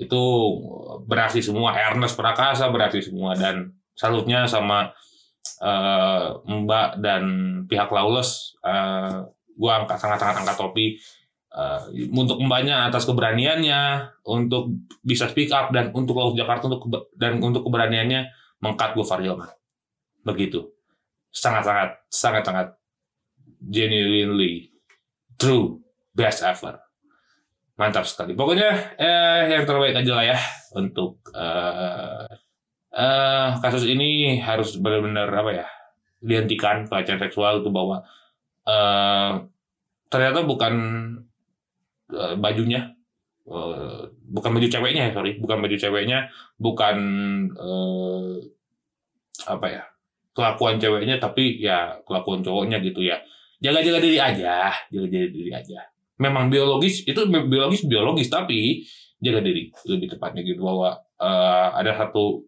itu 0.00 0.24
beraksi 1.04 1.44
semua. 1.44 1.76
Ernest 1.76 2.16
Prakasa 2.16 2.72
beraksi 2.72 3.04
semua 3.04 3.36
dan 3.36 3.76
salutnya 3.92 4.48
sama 4.48 4.88
eh, 5.62 6.26
Mbak 6.44 6.90
dan 7.00 7.24
pihak 7.70 7.88
Lawless 7.92 8.56
eh, 8.64 9.24
gua 9.56 9.84
angkat 9.84 9.96
sangat-sangat 9.96 10.44
angkat 10.44 10.56
topi 10.56 10.86
eh, 11.52 11.80
untuk 12.12 12.36
mbaknya 12.44 12.88
atas 12.88 13.08
keberaniannya 13.08 14.12
untuk 14.28 14.76
bisa 15.00 15.28
speak 15.30 15.48
up 15.52 15.72
dan 15.72 15.92
untuk 15.96 16.16
Laut 16.18 16.36
Jakarta 16.36 16.68
untuk 16.68 17.08
dan 17.16 17.40
untuk 17.40 17.64
keberaniannya 17.64 18.28
mengkat 18.60 18.96
Gofar 18.96 19.20
Hilman. 19.24 19.48
Begitu. 20.26 20.72
Sangat-sangat 21.32 22.08
sangat-sangat 22.08 22.76
genuinely 23.60 24.72
true 25.36 25.80
best 26.12 26.44
ever. 26.44 26.80
Mantap 27.76 28.08
sekali. 28.08 28.32
Pokoknya 28.32 28.96
eh 28.96 29.52
yang 29.52 29.68
terbaik 29.68 30.00
aja 30.00 30.12
lah 30.16 30.24
ya 30.24 30.38
untuk 30.76 31.20
eh 31.36 32.25
eh 32.96 33.48
kasus 33.60 33.84
ini 33.84 34.40
harus 34.40 34.80
benar-benar 34.80 35.28
apa 35.28 35.52
ya? 35.52 35.66
dihentikan 36.16 36.88
pelecehan 36.88 37.20
seksual 37.20 37.60
itu 37.60 37.68
bahwa 37.68 38.02
eh 38.64 39.32
ternyata 40.08 40.42
bukan 40.48 40.74
eh, 42.10 42.34
bajunya 42.40 42.96
eh, 43.46 44.00
bukan 44.10 44.50
baju 44.56 44.68
ceweknya 44.72 45.10
ya 45.10 45.12
sorry 45.12 45.36
bukan 45.38 45.60
baju 45.60 45.76
ceweknya 45.76 46.32
bukan 46.56 46.96
eh, 47.52 48.34
apa 49.46 49.66
ya 49.70 49.82
kelakuan 50.32 50.80
ceweknya 50.80 51.16
tapi 51.20 51.60
ya 51.60 52.00
kelakuan 52.08 52.40
cowoknya 52.40 52.80
gitu 52.80 53.04
ya 53.04 53.20
jaga-jaga 53.60 53.98
diri 54.00 54.18
aja 54.20 54.72
jaga-jaga 54.88 55.28
diri 55.32 55.52
aja 55.52 55.80
memang 56.16 56.48
biologis 56.48 57.04
itu 57.04 57.20
biologis 57.28 57.84
biologis 57.84 58.28
tapi 58.32 58.84
jaga 59.20 59.40
diri 59.40 59.72
lebih 59.88 60.16
tepatnya 60.16 60.42
gitu 60.44 60.64
bahwa 60.64 60.96
eh, 61.20 61.68
ada 61.76 61.92
satu 61.96 62.44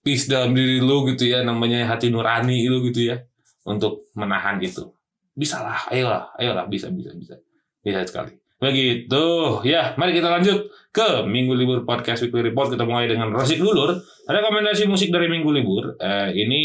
peace 0.00 0.28
dalam 0.28 0.56
diri 0.56 0.80
lu 0.80 1.04
gitu 1.12 1.28
ya 1.28 1.44
namanya 1.44 1.84
hati 1.88 2.08
nurani 2.08 2.64
lu 2.68 2.80
gitu 2.88 3.12
ya 3.12 3.20
untuk 3.68 4.08
menahan 4.16 4.56
itu. 4.60 4.88
Bisa 5.36 5.60
lah 5.62 5.88
ayolah 5.92 6.32
ayolah 6.40 6.66
bisa 6.66 6.88
bisa 6.92 7.12
bisa. 7.14 7.36
Bisa 7.80 8.04
sekali. 8.04 8.36
Begitu 8.60 9.24
ya 9.64 9.96
mari 9.96 10.12
kita 10.12 10.28
lanjut 10.28 10.68
ke 10.92 11.24
minggu 11.24 11.56
libur 11.56 11.84
podcast 11.88 12.24
weekly 12.24 12.52
report. 12.52 12.72
Kita 12.72 12.84
mulai 12.84 13.08
dengan 13.08 13.32
Rosik 13.32 13.60
Dulur 13.60 13.96
rekomendasi 14.28 14.84
musik 14.88 15.08
dari 15.08 15.28
minggu 15.32 15.48
libur 15.48 15.96
Eh, 15.96 16.30
ini 16.36 16.62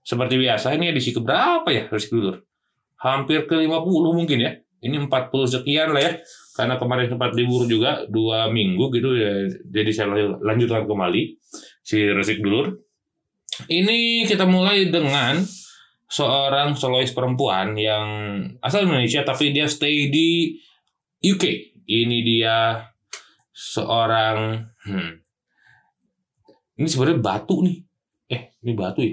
seperti 0.00 0.40
biasa 0.40 0.72
ini 0.76 0.88
edisi 0.88 1.12
keberapa 1.12 1.68
ya 1.68 1.88
Rosik 1.88 2.12
Dulur 2.16 2.40
hampir 3.00 3.48
ke 3.48 3.56
50 3.56 4.16
mungkin 4.16 4.38
ya. 4.40 4.52
Ini 4.80 4.96
40 4.96 5.60
sekian 5.60 5.92
lah 5.92 6.00
ya. 6.00 6.12
Karena 6.56 6.80
kemarin 6.80 7.08
sempat 7.08 7.32
libur 7.36 7.68
juga 7.68 8.04
dua 8.08 8.48
minggu 8.52 8.92
gitu 8.92 9.16
ya 9.16 9.48
jadi 9.64 9.90
saya 9.96 10.36
lanjutkan 10.44 10.84
kembali 10.84 11.40
si 11.80 12.00
Resik 12.10 12.44
Dulur 12.44 12.90
ini 13.68 14.24
kita 14.24 14.48
mulai 14.48 14.88
dengan 14.88 15.36
seorang 16.10 16.74
solois 16.74 17.12
perempuan 17.12 17.76
yang 17.76 18.06
asal 18.64 18.88
Indonesia 18.88 19.22
tapi 19.22 19.52
dia 19.52 19.68
stay 19.68 20.08
di 20.08 20.56
UK. 21.20 21.44
Ini 21.90 22.18
dia 22.22 22.86
seorang 23.50 24.62
hmm, 24.86 25.12
ini 26.80 26.88
sebenarnya 26.88 27.20
batu 27.20 27.66
nih. 27.66 27.78
Eh, 28.30 28.42
ini 28.62 28.72
batu 28.78 29.02
ya? 29.02 29.12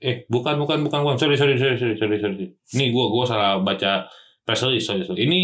Eh, 0.00 0.16
bukan 0.30 0.56
bukan 0.56 0.86
bukan 0.86 0.98
bukan. 1.04 1.16
Sorry 1.18 1.36
sorry 1.36 1.58
sorry 1.60 1.76
sorry 1.76 1.94
sorry 1.98 2.16
sorry. 2.22 2.46
Ini 2.56 2.94
gua 2.94 3.10
gua 3.12 3.24
salah 3.26 3.60
baca 3.60 4.06
press 4.46 4.64
release. 4.64 4.86
Sorry 4.86 5.04
sorry. 5.04 5.26
Ini 5.28 5.40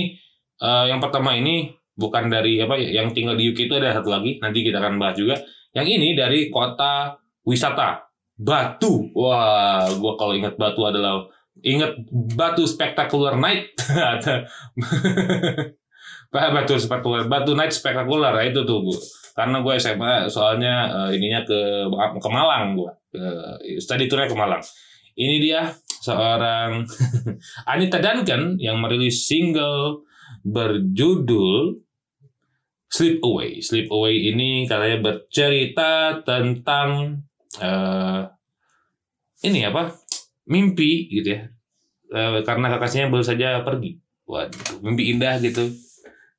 eh, 0.62 0.84
yang 0.88 1.02
pertama 1.02 1.36
ini 1.36 1.68
bukan 1.96 2.28
dari 2.28 2.60
apa 2.60 2.76
ya, 2.76 3.02
yang 3.02 3.10
tinggal 3.16 3.34
di 3.34 3.50
UK 3.50 3.66
itu 3.66 3.74
ada 3.80 3.96
satu 3.96 4.12
lagi. 4.12 4.38
Nanti 4.38 4.62
kita 4.62 4.78
akan 4.78 5.00
bahas 5.00 5.16
juga. 5.16 5.40
Yang 5.72 5.86
ini 6.00 6.08
dari 6.16 6.52
kota 6.52 7.16
wisata 7.42 8.06
Batu. 8.36 9.10
Wah, 9.16 9.88
gua 9.96 10.12
kalau 10.20 10.36
ingat 10.36 10.60
Batu 10.60 10.84
adalah 10.84 11.24
ingat 11.64 11.96
Batu 12.12 12.68
Spectacular 12.68 13.40
Night. 13.40 13.72
Batu 16.32 16.74
Spectacular, 16.76 17.24
Batu 17.26 17.52
Night 17.56 17.72
Spectacular 17.72 18.36
nah, 18.36 18.44
itu 18.44 18.60
tuh, 18.68 18.84
Bu. 18.84 18.94
Karena 19.36 19.60
gue 19.60 19.74
SMA 19.76 20.32
soalnya 20.32 20.74
eh, 20.88 21.20
ininya 21.20 21.44
ke 21.44 21.60
ke 22.20 22.28
Malang 22.32 22.76
gua. 22.76 22.92
Ke 23.12 23.24
study 23.80 24.08
tournya 24.08 24.28
ke 24.28 24.36
Malang. 24.36 24.64
Ini 25.16 25.36
dia 25.40 25.72
seorang 26.04 26.84
Anita 27.72 28.00
Duncan 28.00 28.60
yang 28.60 28.80
merilis 28.80 29.24
single 29.24 30.04
berjudul 30.44 31.85
Sleep 32.96 33.20
Away. 33.20 33.60
Sleep 33.60 33.92
Away 33.92 34.32
ini 34.32 34.64
katanya 34.64 35.04
bercerita 35.04 36.24
tentang 36.24 37.20
eh 37.60 38.20
ini 39.44 39.60
apa? 39.68 39.92
Mimpi 40.48 41.12
gitu 41.12 41.36
ya. 41.36 41.44
Eh, 42.08 42.40
karena 42.40 42.72
kekasihnya 42.72 43.12
baru 43.12 43.20
saja 43.20 43.60
pergi. 43.60 44.00
Waduh, 44.24 44.80
mimpi 44.80 45.12
indah 45.12 45.36
gitu. 45.44 45.68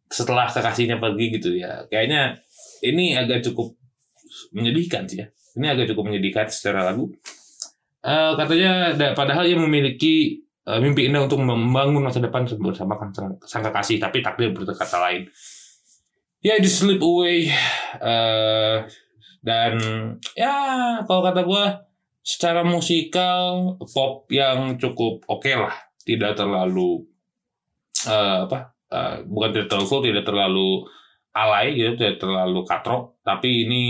Setelah 0.10 0.50
kekasihnya 0.50 0.98
pergi 0.98 1.38
gitu 1.38 1.54
ya. 1.54 1.86
Kayaknya 1.94 2.42
ini 2.82 3.14
agak 3.14 3.46
cukup 3.46 3.78
menyedihkan 4.58 5.06
sih 5.06 5.22
ya. 5.22 5.28
Ini 5.62 5.78
agak 5.78 5.94
cukup 5.94 6.10
menyedihkan 6.10 6.50
secara 6.50 6.90
lagu. 6.90 7.14
Eh, 8.02 8.32
katanya 8.34 8.98
da- 8.98 9.14
padahal 9.14 9.46
ia 9.46 9.58
memiliki 9.62 10.42
mimpi 10.68 11.08
indah 11.08 11.24
untuk 11.32 11.40
membangun 11.40 12.04
masa 12.04 12.20
depan 12.20 12.44
bersama 12.60 13.00
sang, 13.16 13.40
sang 13.48 13.64
kekasih, 13.64 14.04
tapi 14.04 14.20
takdir 14.20 14.52
berkata 14.52 15.00
lain. 15.00 15.24
Ya, 16.46 16.62
di 16.62 16.70
slip 16.70 17.02
away. 17.02 17.50
eh 17.98 18.78
dan 19.42 19.74
ya 20.36 20.56
kalau 21.08 21.22
kata 21.24 21.42
gua 21.48 21.88
secara 22.22 22.62
musikal 22.68 23.78
pop 23.96 24.28
yang 24.28 24.76
cukup 24.76 25.24
oke 25.26 25.48
lah, 25.56 25.72
tidak 26.04 26.36
terlalu 26.36 27.08
eh, 28.06 28.38
apa? 28.46 28.76
eh, 28.92 29.16
bukan 29.24 29.50
tidak 29.56 29.68
terlalu 29.72 29.88
full, 29.88 30.04
tidak 30.04 30.26
terlalu 30.28 30.70
alay 31.38 31.68
gitu 31.78 31.94
tidak 31.96 32.18
terlalu 32.18 32.60
katrok 32.66 33.22
tapi 33.22 33.66
ini 33.66 33.84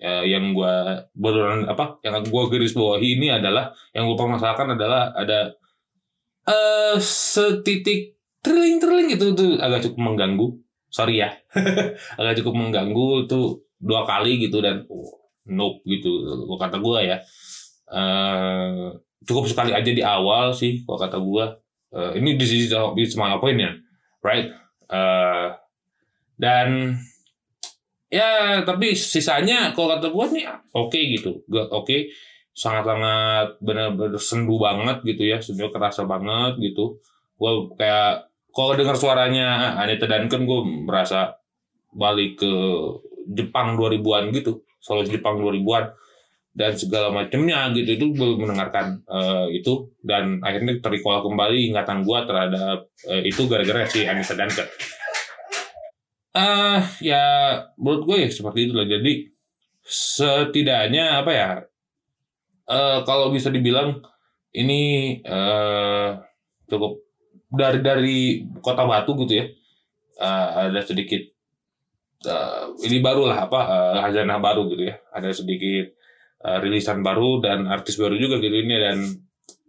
eh, 0.00 0.24
yang 0.30 0.54
gua 0.56 1.02
beneran 1.12 1.66
apa 1.68 1.98
yang 2.06 2.22
gua 2.30 2.46
garis 2.48 2.72
bawahi 2.72 3.18
ini 3.18 3.28
adalah 3.28 3.74
yang 3.92 4.06
gua 4.08 4.16
permasalahkan 4.16 4.78
adalah 4.78 5.12
ada 5.12 5.52
eh 6.48 6.96
setitik 6.98 8.18
trilling 8.42 8.78
trilling 8.82 9.10
itu 9.14 9.34
tuh 9.34 9.58
agak 9.60 9.86
cukup 9.86 10.00
mengganggu 10.00 10.48
sorry 10.92 11.24
ya. 11.24 11.32
Agak 12.20 12.44
cukup 12.44 12.54
mengganggu 12.60 13.24
itu 13.24 13.64
dua 13.80 14.04
kali 14.04 14.38
gitu 14.44 14.60
dan 14.60 14.84
oh, 14.92 15.32
nope 15.48 15.80
gitu. 15.88 16.22
Gua 16.44 16.60
kata 16.60 16.78
gua 16.78 17.00
ya 17.00 17.18
eh 17.92 18.88
cukup 19.24 19.48
sekali 19.48 19.72
aja 19.72 19.90
di 19.90 20.04
awal 20.04 20.52
sih 20.52 20.84
kalau 20.84 21.00
kata 21.00 21.18
gua. 21.18 21.56
Eh, 21.92 22.24
ini 22.24 22.40
di 22.40 22.44
sisi 22.48 22.72
di 22.72 23.04
my 23.16 23.36
opinion 23.36 23.72
right? 24.20 24.52
Eh 24.92 25.48
dan 26.36 26.96
ya 28.12 28.60
tapi 28.64 28.92
sisanya 28.92 29.72
kalau 29.72 29.96
kata 29.96 30.12
gua 30.12 30.28
nih 30.28 30.44
oke 30.76 31.00
gitu. 31.00 31.40
Gak 31.48 31.72
oke 31.72 32.12
sangat-sangat 32.52 33.64
benar-benar 33.64 34.20
sendu 34.20 34.60
banget 34.60 35.00
gitu 35.08 35.24
ya 35.24 35.40
sendu 35.40 35.72
kerasa 35.72 36.04
banget 36.04 36.60
gitu. 36.60 37.00
Gua 37.40 37.72
kayak 37.76 38.31
kalau 38.52 38.76
dengar 38.76 38.96
suaranya 39.00 39.80
Anita 39.80 40.04
Duncan 40.04 40.44
gue 40.44 40.60
merasa 40.84 41.40
balik 41.92 42.44
ke 42.44 42.52
Jepang 43.32 43.80
2000-an 43.80 44.32
gitu. 44.36 44.64
Solo 44.82 45.08
Jepang 45.08 45.40
2000-an 45.40 45.94
dan 46.52 46.76
segala 46.76 47.08
macamnya 47.08 47.72
gitu. 47.72 47.90
Itu 47.96 48.06
gue 48.12 48.30
mendengarkan 48.36 49.04
eh, 49.08 49.46
itu. 49.56 49.92
Dan 50.04 50.44
akhirnya 50.44 50.78
terrecall 50.84 51.24
kembali 51.24 51.72
ingatan 51.72 52.04
gue 52.04 52.18
terhadap 52.28 52.78
eh, 53.08 53.22
itu 53.24 53.42
gara-gara 53.48 53.88
si 53.88 54.04
Anita 54.04 54.36
Duncan. 54.36 54.68
eh 56.32 56.80
ya 57.04 57.24
menurut 57.76 58.02
gue 58.08 58.16
ya 58.24 58.30
seperti 58.32 58.68
itulah. 58.68 58.88
Jadi 58.88 59.12
setidaknya 59.82 61.24
apa 61.24 61.32
ya 61.34 61.48
eh 62.62 62.98
kalau 63.02 63.34
bisa 63.34 63.50
dibilang 63.50 63.98
ini 64.54 65.18
eh 65.24 66.10
cukup 66.68 67.11
dari 67.52 67.78
dari 67.84 68.18
kota 68.64 68.88
Batu 68.88 69.12
gitu 69.24 69.38
ya 69.38 69.46
eh, 70.18 70.48
ada 70.72 70.80
sedikit 70.80 71.20
eh, 72.24 72.64
ini 72.88 73.04
baru 73.04 73.28
lah 73.28 73.46
apa 73.46 73.60
eh, 73.68 73.94
khazanah 74.00 74.40
baru 74.40 74.72
gitu 74.72 74.88
ya 74.88 74.96
ada 75.12 75.28
sedikit 75.30 75.92
uh, 76.42 76.58
rilisan 76.58 77.00
baru 77.00 77.40
dan 77.40 77.70
artis 77.70 77.96
baru 77.96 78.18
juga 78.18 78.42
gitu 78.42 78.52
ini 78.52 78.76
dan 78.76 78.98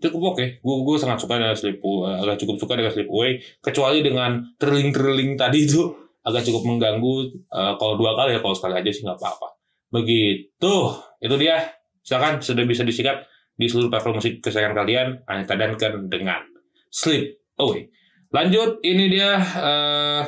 cukup 0.01 0.35
oke. 0.35 0.45
Gue 0.59 0.75
gue 0.83 0.95
sangat 0.99 1.21
suka 1.21 1.39
dengan 1.39 1.55
Sleep 1.55 1.79
uh, 1.79 2.19
agak 2.25 2.43
cukup 2.43 2.55
suka 2.59 2.73
dengan 2.75 2.91
Sleep 2.91 3.09
Away 3.09 3.39
kecuali 3.63 3.99
dengan 4.03 4.41
trilling 4.57 4.91
trilling 4.91 5.31
tadi 5.39 5.69
itu 5.69 5.81
agak 6.25 6.43
cukup 6.43 6.67
mengganggu. 6.67 7.15
Uh, 7.47 7.73
kalau 7.77 7.95
dua 7.95 8.17
kali 8.17 8.35
ya 8.35 8.39
kalau 8.41 8.55
sekali 8.57 8.75
aja 8.75 8.89
sih 8.89 9.05
nggak 9.05 9.17
apa-apa. 9.21 9.47
Begitu 9.93 10.73
itu 11.21 11.35
dia. 11.39 11.57
Silakan 12.03 12.43
sudah 12.43 12.67
bisa 12.67 12.83
disikat 12.83 13.23
di 13.55 13.63
seluruh 13.71 13.87
platform 13.87 14.19
musik 14.19 14.43
kesayangan 14.43 14.75
kalian. 14.75 15.07
Anita 15.23 15.55
Duncan 15.55 16.11
dengan 16.11 16.43
Sleep 16.91 17.42
Away. 17.59 17.89
Lanjut 18.33 18.81
ini 18.81 19.13
dia. 19.13 19.37
Uh, 19.37 20.21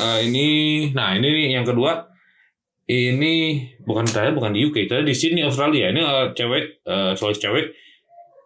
uh, 0.00 0.18
ini 0.20 0.46
nah 0.92 1.16
ini 1.16 1.26
nih 1.26 1.56
yang 1.56 1.66
kedua 1.66 2.08
ini 2.88 3.64
bukan 3.84 4.08
saya 4.08 4.32
bukan 4.32 4.56
di 4.56 4.64
UK, 4.64 4.88
saya 4.88 5.04
di 5.04 5.12
Sydney 5.12 5.44
Australia. 5.44 5.92
Ini 5.92 6.00
uh, 6.00 6.26
cewek, 6.32 6.84
uh, 6.88 7.12
cewek 7.16 7.76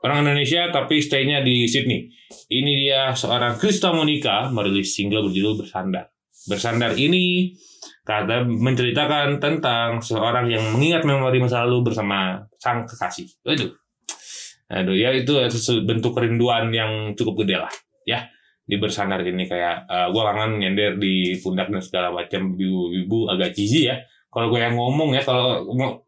orang 0.02 0.26
Indonesia 0.26 0.66
tapi 0.74 0.98
stay-nya 0.98 1.46
di 1.46 1.70
Sydney. 1.70 2.10
Ini 2.50 2.72
dia 2.74 3.14
seorang 3.14 3.54
Krista 3.54 3.94
Monica 3.94 4.50
merilis 4.50 4.98
single 4.98 5.30
berjudul 5.30 5.62
Bersandar. 5.62 6.10
Bersandar 6.50 6.98
ini 6.98 7.54
kata 8.02 8.42
menceritakan 8.42 9.38
tentang 9.38 10.02
seorang 10.02 10.50
yang 10.50 10.74
mengingat 10.74 11.06
memori 11.06 11.38
masa 11.38 11.62
lalu 11.62 11.94
bersama 11.94 12.42
sang 12.58 12.82
kekasih. 12.82 13.30
Aduh. 13.46 13.81
Aduh 14.72 14.96
ya 14.96 15.12
itu 15.12 15.36
bentuk 15.84 16.16
kerinduan 16.16 16.72
yang 16.72 17.12
cukup 17.12 17.44
gede 17.44 17.60
lah 17.60 17.72
ya. 18.08 18.24
Di 18.64 18.80
bersandar 18.80 19.20
ini 19.20 19.44
kayak 19.44 19.84
uh, 19.84 20.08
gue 20.08 20.22
kangen 20.22 20.62
nyender 20.62 20.96
di 20.96 21.36
pundak 21.44 21.68
dan 21.68 21.82
segala 21.84 22.08
macam 22.08 22.56
ibu-ibu 22.56 23.28
agak 23.28 23.52
cheesy 23.52 23.92
ya. 23.92 24.00
Kalau 24.32 24.48
gue 24.48 24.64
yang 24.64 24.72
ngomong 24.72 25.12
ya 25.12 25.20
kalau 25.20 25.60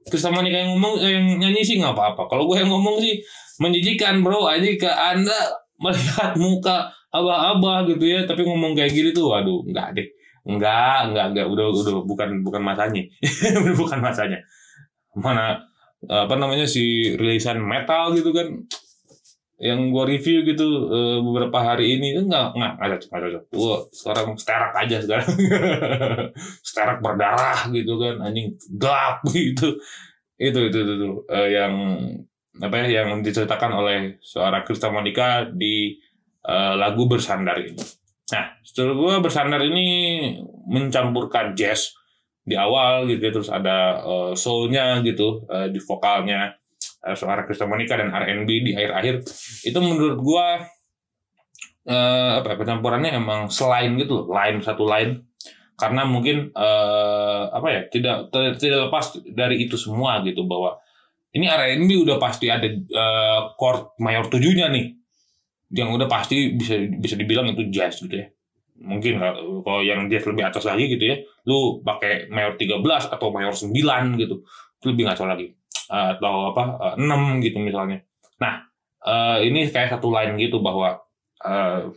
terus 0.08 0.24
sama 0.24 0.40
nih 0.40 0.48
kayak 0.48 0.66
ngomong 0.72 0.96
yang 0.96 1.26
nyanyi 1.44 1.60
sih 1.60 1.76
nggak 1.76 1.92
apa-apa. 1.92 2.24
Kalau 2.24 2.48
gue 2.48 2.56
yang 2.56 2.72
ngomong 2.72 3.04
sih 3.04 3.20
menjijikan 3.60 4.24
bro 4.24 4.48
aja 4.48 4.64
ke 4.64 4.88
anda 4.88 5.36
melihat 5.84 6.32
muka 6.40 6.88
abah-abah 7.12 7.84
gitu 7.90 8.06
ya 8.06 8.24
tapi 8.24 8.46
ngomong 8.46 8.72
kayak 8.72 8.96
gini 8.96 9.12
tuh 9.12 9.28
waduh 9.28 9.60
nggak 9.68 10.00
deh. 10.00 10.06
Nggak 10.48 11.12
nggak 11.12 11.26
nggak. 11.36 11.46
Udah 11.52 11.66
udah 11.68 12.00
bukan 12.08 12.40
bukan 12.40 12.62
masanya. 12.64 13.04
Bukan 13.80 13.98
masanya. 14.00 14.40
Mana 15.20 15.60
apa 16.08 16.34
namanya 16.36 16.68
si 16.68 17.14
rilisan 17.14 17.60
metal 17.62 18.12
gitu 18.16 18.30
kan. 18.34 18.64
Yang 19.54 19.80
gua 19.94 20.04
review 20.04 20.42
gitu 20.44 20.90
uh, 20.90 21.18
beberapa 21.22 21.62
hari 21.62 21.96
ini. 21.96 22.18
Enggak 22.18 22.58
enggak 22.58 22.74
ada 22.78 22.94
cocok 22.98 23.14
ada 23.16 23.26
cocok. 23.38 23.44
Gua 23.54 23.76
sekarang 23.94 24.26
sterak 24.36 24.72
aja 24.74 24.96
sekarang. 25.00 25.30
Sterak 26.68 26.98
berdarah 27.00 27.58
gitu 27.70 27.94
kan 27.96 28.14
anjing 28.20 28.58
gelap 28.76 29.22
gitu. 29.32 29.78
Itu 30.36 30.58
itu 30.68 30.78
itu, 30.82 30.92
itu. 30.98 31.10
Uh, 31.30 31.48
yang 31.48 31.72
apa 32.54 32.86
ya 32.86 33.02
yang 33.02 33.22
diceritakan 33.22 33.72
oleh 33.74 34.18
seorang 34.22 34.62
Krista 34.62 34.90
Monica 34.90 35.46
di 35.46 35.98
uh, 36.46 36.74
lagu 36.74 37.06
bersandar 37.06 37.58
ini. 37.62 37.78
Nah 38.34 38.58
setelah 38.66 38.94
gua 38.98 39.14
bersandar 39.22 39.62
ini 39.62 39.86
mencampurkan 40.66 41.54
jazz 41.54 41.94
di 42.44 42.54
awal 42.60 43.08
gitu 43.08 43.40
terus 43.40 43.48
ada 43.48 44.04
uh, 44.04 44.32
soulnya 44.36 45.00
gitu 45.00 45.48
uh, 45.48 45.72
di 45.72 45.80
vokalnya 45.80 46.52
uh, 47.04 47.16
suara 47.16 47.48
Krista 47.48 47.64
Monica 47.64 47.96
dan 47.96 48.12
R&B 48.12 48.48
di 48.64 48.70
akhir-akhir. 48.76 49.14
Itu 49.64 49.78
menurut 49.80 50.20
gua 50.20 50.60
uh, 51.88 52.30
apa 52.44 52.46
ya, 52.52 52.56
pencampurannya 52.60 53.16
emang 53.16 53.48
selain 53.48 53.96
gitu 53.96 54.24
loh, 54.24 54.26
lain 54.28 54.60
satu 54.60 54.84
lain. 54.84 55.24
Karena 55.74 56.06
mungkin 56.06 56.54
uh, 56.54 57.50
apa 57.50 57.68
ya 57.72 57.80
tidak 57.90 58.30
tidak 58.62 58.88
lepas 58.88 59.18
dari 59.26 59.66
itu 59.66 59.74
semua 59.74 60.22
gitu 60.22 60.46
bahwa 60.46 60.78
ini 61.34 61.50
R&B 61.50 62.06
udah 62.06 62.16
pasti 62.22 62.46
ada 62.46 62.70
uh, 62.70 63.58
chord 63.58 63.98
mayor 63.98 64.30
tujuhnya 64.30 64.70
nih 64.70 64.94
yang 65.74 65.90
udah 65.90 66.06
pasti 66.06 66.54
bisa 66.54 66.78
bisa 66.78 67.18
dibilang 67.18 67.50
itu 67.50 67.66
jazz 67.74 67.98
gitu 67.98 68.22
ya 68.22 68.30
mungkin 68.74 69.22
kalau 69.62 69.86
yang 69.86 70.10
jazz 70.10 70.26
lebih 70.26 70.50
atas 70.50 70.66
lagi 70.66 70.90
gitu 70.90 71.06
ya 71.06 71.16
lu 71.46 71.78
pakai 71.86 72.26
mayor 72.26 72.58
13 72.58 72.82
atau 73.06 73.30
mayor 73.30 73.54
9 73.54 73.70
gitu 74.18 74.42
itu 74.44 74.86
lebih 74.90 75.06
ngaco 75.06 75.24
lagi. 75.30 75.54
Atau 75.84 76.50
apa 76.50 76.96
enam 76.96 77.38
gitu 77.44 77.62
misalnya. 77.62 78.02
Nah 78.42 78.66
ini 79.44 79.68
kayak 79.70 79.94
satu 79.94 80.10
line 80.10 80.34
gitu 80.40 80.58
bahwa 80.58 80.96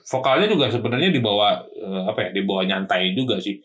vokalnya 0.05 0.51
juga 0.51 0.67
sebenarnya 0.69 1.09
dibawa 1.09 1.65
apa 2.05 2.29
ya 2.29 2.29
dibawa 2.35 2.67
nyantai 2.67 3.17
juga 3.17 3.39
sih 3.41 3.57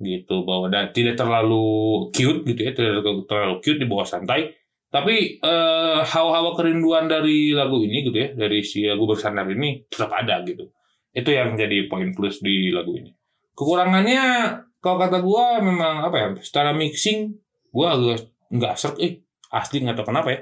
gitu. 0.00 0.46
Bahwa 0.46 0.72
dan 0.72 0.94
tidak 0.96 1.20
terlalu 1.20 2.08
cute 2.14 2.46
gitu 2.46 2.60
ya 2.62 2.72
tidak 2.72 3.04
terlalu 3.28 3.60
cute 3.60 3.82
dibawa 3.82 4.06
santai. 4.06 4.54
Tapi 4.86 5.42
hawa-hawa 6.08 6.56
kerinduan 6.56 7.10
dari 7.10 7.52
lagu 7.52 7.82
ini 7.82 8.06
gitu 8.06 8.16
ya 8.16 8.32
dari 8.32 8.62
si 8.64 8.86
lagu 8.86 9.04
bersandar 9.04 9.44
ini 9.50 9.84
tetap 9.90 10.14
ada 10.14 10.40
gitu 10.46 10.72
itu 11.16 11.32
yang 11.32 11.56
jadi 11.56 11.88
poin 11.88 12.12
plus 12.12 12.44
di 12.44 12.68
lagu 12.68 12.92
ini. 12.92 13.08
Kekurangannya 13.56 14.52
kalau 14.84 15.00
kata 15.00 15.24
gua 15.24 15.64
memang 15.64 16.04
apa 16.04 16.16
ya 16.20 16.28
secara 16.44 16.76
mixing 16.76 17.32
gua 17.72 17.96
agak 17.96 18.28
nggak 18.52 18.74
serk 18.76 19.00
eh 19.00 19.24
asli 19.48 19.80
nggak 19.80 19.96
tahu 19.96 20.12
kenapa 20.12 20.28
ya. 20.36 20.40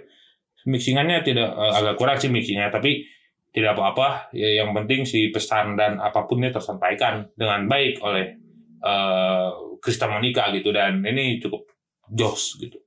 Mixingannya 0.67 1.23
tidak 1.23 1.47
uh, 1.55 1.79
agak 1.79 1.95
kurang 1.95 2.19
sih 2.19 2.33
mixingnya 2.33 2.75
tapi 2.75 3.07
tidak 3.55 3.79
apa-apa. 3.79 4.35
Ya, 4.35 4.65
yang 4.65 4.75
penting 4.75 5.07
si 5.07 5.31
pesan 5.31 5.79
dan 5.79 6.03
apapunnya 6.03 6.51
tersampaikan 6.51 7.31
dengan 7.39 7.71
baik 7.71 8.03
oleh 8.03 8.35
uh, 8.83 9.79
Krista 9.79 10.11
Monica 10.11 10.51
gitu. 10.51 10.75
Dan 10.75 11.07
ini 11.07 11.39
cukup 11.39 11.71
jos 12.11 12.59
gitu. 12.59 12.83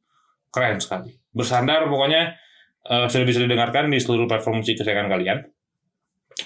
Keren 0.52 0.82
sekali. 0.82 1.13
Bersandar 1.32 1.88
pokoknya 1.88 2.36
uh, 2.89 3.08
sudah 3.08 3.23
bisa 3.30 3.39
didengarkan 3.45 3.88
di 3.88 4.02
seluruh 4.02 4.28
platform 4.28 4.65
musik 4.65 4.82
kesayangan 4.82 5.08
kalian 5.08 5.39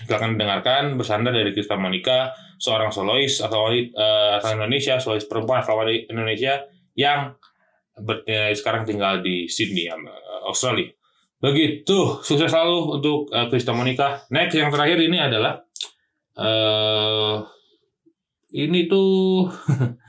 silahkan 0.06 0.38
dengarkan 0.38 0.84
bersandar 0.98 1.34
dari 1.34 1.52
Krista 1.52 1.76
Monica 1.76 2.34
seorang 2.62 2.94
solois 2.94 3.42
atau 3.42 3.74
uh, 3.74 4.38
asal 4.38 4.58
Indonesia 4.62 5.02
solois 5.02 5.26
perempuan 5.26 5.66
asal 5.66 5.82
Indonesia 5.90 6.62
yang 6.94 7.34
ber, 7.98 8.22
ya, 8.30 8.54
sekarang 8.54 8.86
tinggal 8.86 9.22
di 9.26 9.50
Sydney, 9.50 9.90
Australia. 10.46 10.90
Begitu, 11.42 12.22
sukses 12.22 12.54
selalu 12.54 13.02
untuk 13.02 13.26
uh, 13.34 13.50
Krista 13.50 13.74
Monica. 13.74 14.22
Next 14.30 14.54
yang 14.54 14.70
terakhir 14.70 15.02
ini 15.02 15.18
adalah 15.18 15.66
uh, 16.38 17.42
ini 18.54 18.86
tuh 18.86 19.50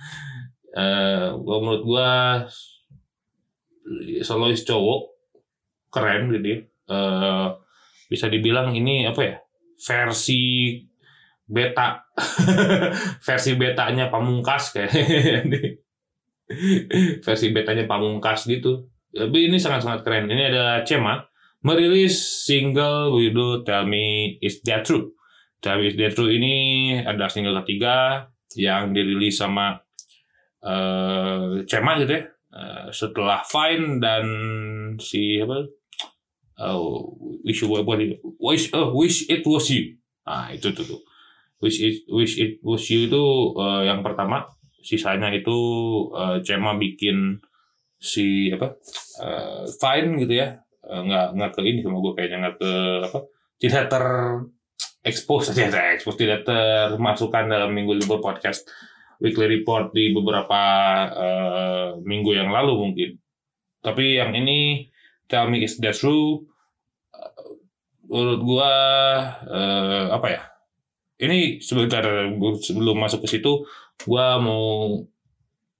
uh, 0.77 1.29
menurut 1.41 1.83
gua 1.89 2.11
solois 4.21 4.61
cowok 4.61 5.01
keren 5.89 6.29
gitu. 6.37 6.69
Uh, 6.85 7.57
bisa 8.13 8.29
dibilang 8.29 8.77
ini 8.77 9.09
apa 9.09 9.21
ya 9.25 9.37
versi 9.83 10.79
beta 11.43 12.07
versi 13.27 13.59
betanya 13.59 14.09
pamungkas 14.09 14.73
kayak 14.73 14.93
versi 17.25 17.51
betanya 17.51 17.85
pamungkas 17.85 18.47
gitu. 18.47 18.89
Tapi 19.13 19.53
ini 19.53 19.61
sangat-sangat 19.61 20.01
keren. 20.07 20.31
Ini 20.33 20.49
ada 20.49 20.81
Cema 20.89 21.21
merilis 21.63 22.47
single 22.49 23.13
Widow 23.13 23.63
Tell 23.63 23.85
Me 23.85 24.37
Is 24.41 24.65
That 24.65 24.89
True. 24.89 25.13
Tell 25.61 25.79
Me 25.79 25.93
Is 25.93 25.97
That 26.01 26.17
True 26.17 26.33
ini 26.33 26.55
adalah 26.99 27.29
single 27.29 27.61
ketiga 27.63 28.27
yang 28.57 28.97
dirilis 28.97 29.37
sama 29.37 29.77
uh, 30.65 31.61
Cema 31.69 32.01
gitu 32.01 32.13
ya. 32.17 32.25
Uh, 32.53 32.93
setelah 32.93 33.41
Fine 33.49 33.97
dan 33.97 34.27
si 35.01 35.41
apa 35.41 35.65
uh, 36.63 36.79
wish 37.43 37.67
what 37.67 37.99
wish 38.39 38.71
oh 38.71 38.95
wish 38.95 39.27
it 39.27 39.43
was 39.43 39.67
you. 39.67 39.99
Ah 40.23 40.55
itu 40.55 40.71
tuh, 40.71 40.87
tuh. 40.87 41.03
wish 41.63 41.79
it 41.79 42.03
wish 42.11 42.39
it 42.39 42.59
was 42.63 42.83
you 42.91 43.07
itu 43.07 43.23
uh, 43.55 43.87
yang 43.87 44.03
pertama 44.03 44.47
sisanya 44.83 45.31
itu 45.31 45.55
uh, 46.11 46.43
Cema 46.43 46.75
bikin 46.75 47.39
si 48.03 48.51
apa 48.51 48.79
uh, 49.23 49.67
fine 49.79 50.23
gitu 50.23 50.39
ya. 50.39 50.59
Uh, 50.83 51.07
nggak 51.07 51.27
nggak 51.39 51.51
ke 51.55 51.61
ini 51.63 51.79
sama 51.87 52.03
gue 52.03 52.13
kayaknya 52.19 52.39
nggak 52.43 52.57
ke 52.59 52.73
apa 53.07 53.19
tidak 53.63 53.85
ter 53.87 54.05
expose 55.07 55.47
tidak 55.55 55.71
ter 55.71 55.83
expose 55.95 56.19
tidak 56.19 56.43
termasukkan 56.43 57.47
dalam 57.47 57.71
minggu 57.71 57.95
libur 57.95 58.19
podcast 58.19 58.67
weekly 59.23 59.47
report 59.47 59.95
di 59.95 60.11
beberapa 60.11 60.63
uh, 61.15 61.89
minggu 62.03 62.35
yang 62.35 62.51
lalu 62.51 62.75
mungkin. 62.75 63.11
Tapi 63.79 64.19
yang 64.19 64.35
ini 64.35 64.91
tell 65.31 65.47
me 65.47 65.63
is 65.63 65.79
that 65.79 65.95
true 65.95 66.43
menurut 68.13 68.41
gua 68.45 68.71
uh, 69.49 70.07
apa 70.13 70.29
ya? 70.29 70.43
Ini 71.23 71.63
sebentar 71.65 72.05
sebelum 72.61 73.01
masuk 73.01 73.25
ke 73.25 73.39
situ 73.39 73.65
gua 74.05 74.37
mau 74.37 75.01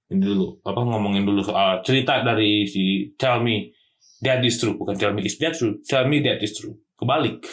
ini 0.09 0.21
dulu 0.21 0.61
apa 0.65 0.81
ngomongin 0.81 1.25
dulu 1.25 1.45
soal 1.45 1.85
cerita 1.85 2.25
dari 2.25 2.65
si 2.65 3.13
tell 3.17 3.41
me 3.41 3.73
that 4.21 4.41
is 4.45 4.61
true 4.61 4.77
bukan 4.77 4.93
tell 4.97 5.13
me 5.13 5.25
is 5.25 5.37
that 5.41 5.57
true 5.57 5.81
tell 5.85 6.05
me 6.05 6.21
that 6.21 6.41
is 6.41 6.53
true 6.57 6.77
kebalik. 7.03 7.43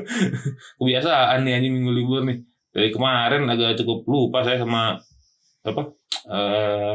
Kebiasaan 0.80 1.44
nih 1.44 1.52
anjing 1.60 1.72
minggu 1.76 1.92
libur 1.92 2.24
nih. 2.24 2.40
Dari 2.72 2.88
kemarin 2.88 3.44
agak 3.50 3.76
cukup 3.82 4.08
lupa 4.08 4.46
saya 4.46 4.62
sama 4.62 4.96
apa 5.60 5.92
uh, 6.32 6.94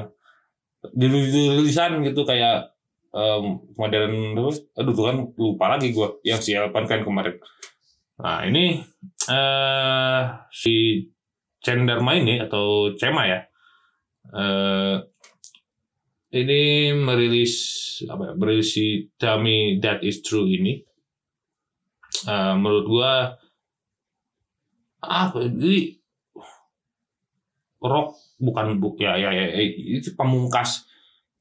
di 0.95 1.05
tulisan 1.05 2.01
gitu 2.01 2.25
kayak 2.25 2.74
um, 3.15 3.63
modern 3.79 4.35
aduh 4.75 4.91
tuh 4.91 5.05
kan 5.07 5.17
lupa 5.39 5.65
lagi 5.71 5.95
gue 5.95 6.19
yang 6.27 6.43
si 6.43 6.51
Elpan 6.51 6.83
kan 6.85 7.01
kemarin. 7.07 7.39
Nah 8.19 8.43
ini 8.43 8.83
uh, 9.31 10.21
si 10.51 11.07
Cendarma 11.63 12.19
ini 12.19 12.43
atau 12.43 12.93
Cema 12.99 13.25
ya 13.25 13.39
uh, 14.35 14.99
ini 16.35 16.91
merilis 16.91 17.55
apa 18.11 18.31
ya, 18.31 18.33
merilis 18.35 18.75
si 18.75 19.07
Tell 19.15 19.39
Me 19.39 19.79
That 19.79 20.03
Is 20.03 20.19
True 20.19 20.51
ini. 20.51 20.83
Uh, 22.27 22.55
menurut 22.59 22.85
gue 22.87 23.13
apa 25.05 25.37
ini 25.45 25.99
rock 27.83 28.17
bukan 28.41 28.81
bu 28.81 28.97
ya 28.97 29.19
ya 29.19 29.29
ya 29.29 29.45
itu 29.61 30.15
pamungkas 30.17 30.87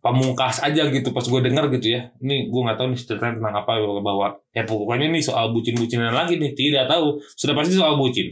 pamungkas 0.05 0.61
aja 0.61 0.93
gitu 0.93 1.17
pas 1.17 1.25
gue 1.25 1.40
denger 1.40 1.73
gitu 1.81 1.97
ya. 1.97 2.12
Ini 2.21 2.53
gue 2.53 2.61
nggak 2.61 2.77
tahu 2.77 2.93
nih 2.93 2.99
ceritanya 3.01 3.35
tentang 3.40 3.55
apa 3.64 3.73
bahwa 4.05 4.27
ya 4.53 4.62
pokoknya 4.69 5.09
ini 5.09 5.25
soal 5.25 5.57
bucin-bucinan 5.57 6.12
lagi 6.12 6.37
nih 6.37 6.53
tidak 6.53 6.93
tahu. 6.93 7.17
Sudah 7.33 7.57
pasti 7.57 7.73
soal 7.73 7.97
bucin. 7.97 8.29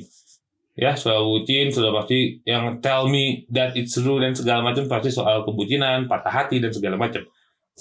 Ya 0.77 0.93
soal 0.93 1.25
bucin 1.25 1.73
sudah 1.73 1.89
pasti 1.97 2.45
yang 2.45 2.85
tell 2.85 3.09
me 3.09 3.49
that 3.49 3.73
it's 3.73 3.97
true 3.97 4.21
dan 4.21 4.37
segala 4.37 4.61
macam 4.61 4.85
pasti 4.85 5.09
soal 5.09 5.49
kebucinan 5.49 6.05
patah 6.13 6.45
hati 6.45 6.61
dan 6.61 6.69
segala 6.77 7.01
macam 7.01 7.25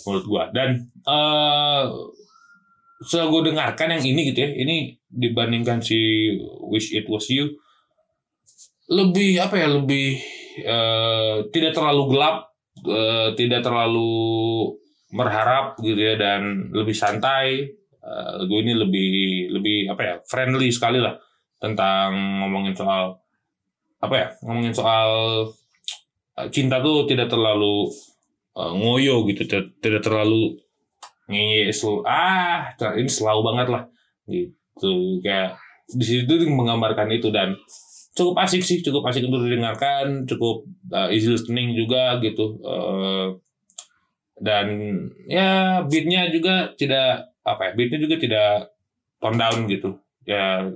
menurut 0.07 0.25
gue 0.25 0.43
dan 0.55 0.69
uh, 1.03 1.83
setelah 3.03 3.27
gue 3.27 3.41
dengarkan 3.51 3.97
yang 3.97 4.03
ini 4.07 4.21
gitu 4.31 4.39
ya 4.45 4.49
ini 4.55 4.95
dibandingkan 5.11 5.83
si 5.83 6.31
wish 6.69 6.95
it 6.95 7.05
was 7.11 7.27
you 7.27 7.51
lebih 8.87 9.39
apa 9.39 9.55
ya 9.59 9.67
lebih 9.67 10.19
uh, 10.63 11.47
tidak 11.51 11.75
terlalu 11.75 12.15
gelap 12.15 12.50
uh, 12.87 13.33
tidak 13.35 13.61
terlalu 13.65 14.73
berharap 15.11 15.75
gitu 15.83 15.99
ya 15.99 16.15
dan 16.15 16.71
lebih 16.71 16.95
santai. 16.95 17.75
Uh, 18.01 18.49
gue 18.49 18.59
ini 18.65 18.73
lebih 18.73 19.11
lebih 19.53 19.77
apa 19.93 20.01
ya 20.01 20.15
friendly 20.25 20.73
sekali 20.73 20.97
lah 20.97 21.13
tentang 21.61 22.41
ngomongin 22.41 22.73
soal 22.73 23.21
apa 24.01 24.15
ya 24.17 24.27
ngomongin 24.41 24.73
soal 24.73 25.09
cinta 26.49 26.81
tuh 26.81 27.05
tidak 27.05 27.29
terlalu 27.29 27.85
uh, 28.57 28.73
ngoyo 28.73 29.21
gitu 29.29 29.45
tidak, 29.45 29.77
tidak 29.77 30.01
terlalu 30.01 30.57
ngeye 31.29 31.69
ah 32.09 32.73
ini 32.97 33.07
selalu 33.07 33.41
banget 33.53 33.67
lah 33.69 33.83
gitu 34.25 35.21
kayak 35.21 35.61
di 35.91 36.05
situ 36.05 36.49
menggambarkan 36.49 37.11
itu 37.13 37.29
dan 37.29 37.53
cukup 38.11 38.35
asik 38.43 38.61
sih, 38.63 38.83
cukup 38.83 39.07
asik 39.07 39.23
untuk 39.23 39.47
didengarkan, 39.47 40.27
cukup 40.27 40.67
uh, 40.91 41.07
easy 41.11 41.31
listening 41.31 41.73
juga 41.75 42.19
gitu. 42.19 42.59
Uh, 42.59 43.39
dan 44.41 44.67
ya 45.29 45.81
beatnya 45.85 46.27
juga 46.33 46.73
tidak 46.75 47.31
apa 47.45 47.69
ya, 47.69 47.71
beatnya 47.77 47.99
juga 48.01 48.15
tidak 48.19 48.51
tone 49.21 49.37
down 49.39 49.57
gitu. 49.69 49.95
Ya 50.27 50.67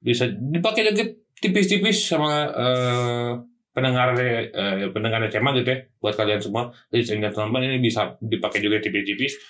bisa 0.00 0.28
dipakai 0.28 0.92
juga 0.92 1.04
tipis-tipis 1.40 2.08
sama 2.08 2.48
uh, 2.52 3.32
pendengar 3.72 4.12
uh, 4.52 4.88
pendengar 4.92 5.24
cema 5.32 5.56
gitu 5.56 5.68
ya 5.72 5.78
buat 6.00 6.14
kalian 6.16 6.40
semua. 6.40 6.72
Jadi 6.92 7.20
teman-teman 7.20 7.72
ini 7.72 7.78
bisa 7.80 8.16
dipakai 8.20 8.60
juga 8.60 8.80
tipis-tipis. 8.82 9.40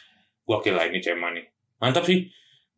Gokil 0.47 0.75
lah 0.75 0.87
ini 0.91 0.99
cema 0.99 1.31
nih. 1.31 1.47
Mantap 1.79 2.07
sih 2.07 2.27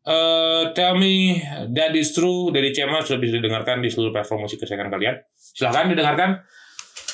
Uh, 0.03 0.75
tell 0.75 0.99
me 0.99 1.39
that 1.71 1.95
is 1.95 2.11
true 2.11 2.51
dari 2.51 2.75
Cema 2.75 2.99
sudah 3.07 3.23
bisa 3.23 3.39
didengarkan 3.39 3.79
di 3.79 3.87
seluruh 3.87 4.11
platform 4.11 4.43
musik 4.43 4.59
kesayangan 4.59 4.91
kalian. 4.91 5.15
Silahkan 5.39 5.87
didengarkan 5.87 6.29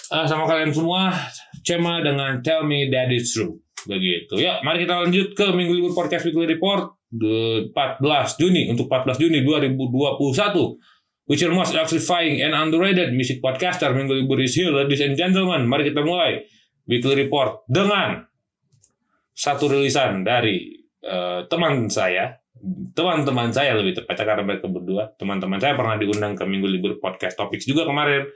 uh, 0.09 0.25
sama 0.25 0.49
kalian 0.49 0.73
semua 0.73 1.13
Cema 1.61 2.01
dengan 2.01 2.41
Tell 2.41 2.65
me 2.65 2.89
that 2.89 3.13
is 3.13 3.29
true. 3.29 3.61
Begitu. 3.85 4.41
Ya, 4.41 4.59
mari 4.65 4.83
kita 4.83 5.05
lanjut 5.05 5.37
ke 5.37 5.45
Minggu 5.53 5.71
Libur 5.71 5.93
Podcast 5.93 6.25
Weekly 6.27 6.49
Report 6.49 6.97
14 7.13 7.71
Juni 8.41 8.67
untuk 8.73 8.89
14 8.91 9.21
Juni 9.21 9.45
2021. 9.45 11.29
Which 11.29 11.45
are 11.45 11.53
most 11.53 11.77
electrifying 11.77 12.41
and 12.41 12.57
underrated 12.57 13.13
music 13.13 13.37
podcaster 13.37 13.93
Minggu 13.93 14.17
Libur 14.17 14.41
is 14.41 14.57
here, 14.57 14.73
ladies 14.73 15.05
and 15.05 15.13
gentlemen. 15.13 15.69
Mari 15.69 15.93
kita 15.93 16.01
mulai 16.01 16.41
Weekly 16.89 17.29
Report 17.29 17.69
dengan 17.69 18.25
satu 19.37 19.69
rilisan 19.69 20.25
dari 20.25 20.73
uh, 21.05 21.45
teman 21.45 21.85
saya 21.85 22.33
teman-teman 22.93 23.49
saya 23.49 23.75
lebih 23.75 23.95
tepatnya 23.95 24.25
karena 24.27 24.43
mereka 24.43 24.67
berdua 24.67 25.15
teman-teman 25.15 25.59
saya 25.59 25.73
pernah 25.79 25.95
diundang 25.95 26.35
ke 26.35 26.43
minggu 26.43 26.67
libur 26.67 26.93
podcast 26.99 27.39
topik 27.39 27.59
juga 27.63 27.87
kemarin. 27.87 28.27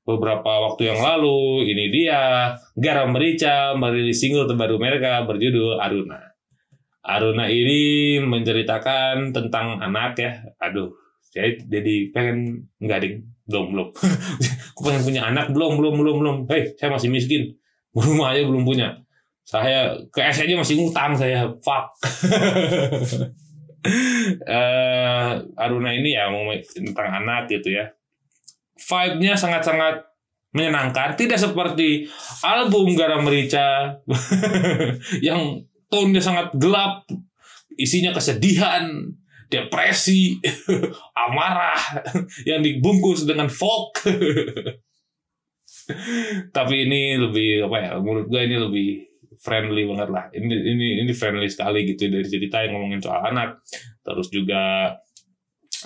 Beberapa 0.00 0.64
waktu 0.64 0.90
yang 0.90 1.00
lalu 1.04 1.68
ini 1.68 1.92
dia 1.92 2.52
Garam 2.72 3.12
Merica 3.12 3.76
merilis 3.76 4.16
single 4.16 4.48
terbaru 4.48 4.80
mereka 4.80 5.22
berjudul 5.28 5.76
Aruna. 5.76 6.18
Aruna 7.04 7.46
ini 7.52 8.16
menceritakan 8.24 9.32
tentang 9.32 9.80
anak 9.80 10.16
ya. 10.16 10.32
Aduh 10.60 10.92
saya 11.30 11.54
jadi 11.68 12.10
pengen 12.10 12.64
nggak 12.80 12.98
ding 13.04 13.14
belum 13.44 13.76
belum. 13.76 13.88
Aku 14.74 14.80
pengen 14.88 15.02
punya 15.04 15.22
anak 15.28 15.52
belum 15.52 15.76
belum 15.76 15.94
belum 16.00 16.16
belum. 16.24 16.36
Hei 16.48 16.72
saya 16.80 16.96
masih 16.96 17.12
miskin. 17.12 17.60
Rumah 17.92 18.32
aja 18.32 18.42
belum 18.48 18.64
punya. 18.64 18.96
Saya 19.44 20.00
ke 20.14 20.20
S 20.24 20.42
aja 20.42 20.54
masih 20.56 20.80
ngutang 20.80 21.12
saya. 21.12 21.44
Fuck 21.60 21.84
uh, 23.84 25.32
Aruna 25.56 25.90
ini 25.96 26.16
ya 26.16 26.28
tentang 26.64 27.24
anak 27.24 27.48
gitu 27.48 27.74
ya. 27.74 27.88
Vibe-nya 28.80 29.36
sangat-sangat 29.36 30.10
menyenangkan, 30.50 31.14
tidak 31.14 31.38
seperti 31.38 32.10
album 32.42 32.96
Garam 32.98 33.22
Merica 33.22 33.94
yang 35.26 35.62
tone-nya 35.86 36.22
sangat 36.22 36.50
gelap, 36.58 37.06
isinya 37.78 38.10
kesedihan, 38.10 39.14
depresi, 39.50 40.38
amarah 41.28 42.02
yang 42.48 42.62
dibungkus 42.62 43.26
dengan 43.26 43.50
folk. 43.50 44.06
Tapi 46.54 46.74
ini 46.86 47.18
lebih 47.18 47.66
apa 47.66 47.76
ya? 47.82 47.90
Menurut 47.98 48.30
gue 48.30 48.42
ini 48.46 48.56
lebih 48.56 48.90
friendly 49.40 49.88
banget 49.88 50.08
lah. 50.12 50.24
Ini 50.30 50.46
ini 50.46 50.86
ini 51.04 51.12
friendly 51.16 51.48
sekali 51.48 51.88
gitu 51.88 52.12
dari 52.12 52.28
cerita 52.28 52.60
yang 52.60 52.76
ngomongin 52.76 53.00
soal 53.00 53.24
anak. 53.24 53.64
Terus 54.04 54.28
juga 54.28 54.94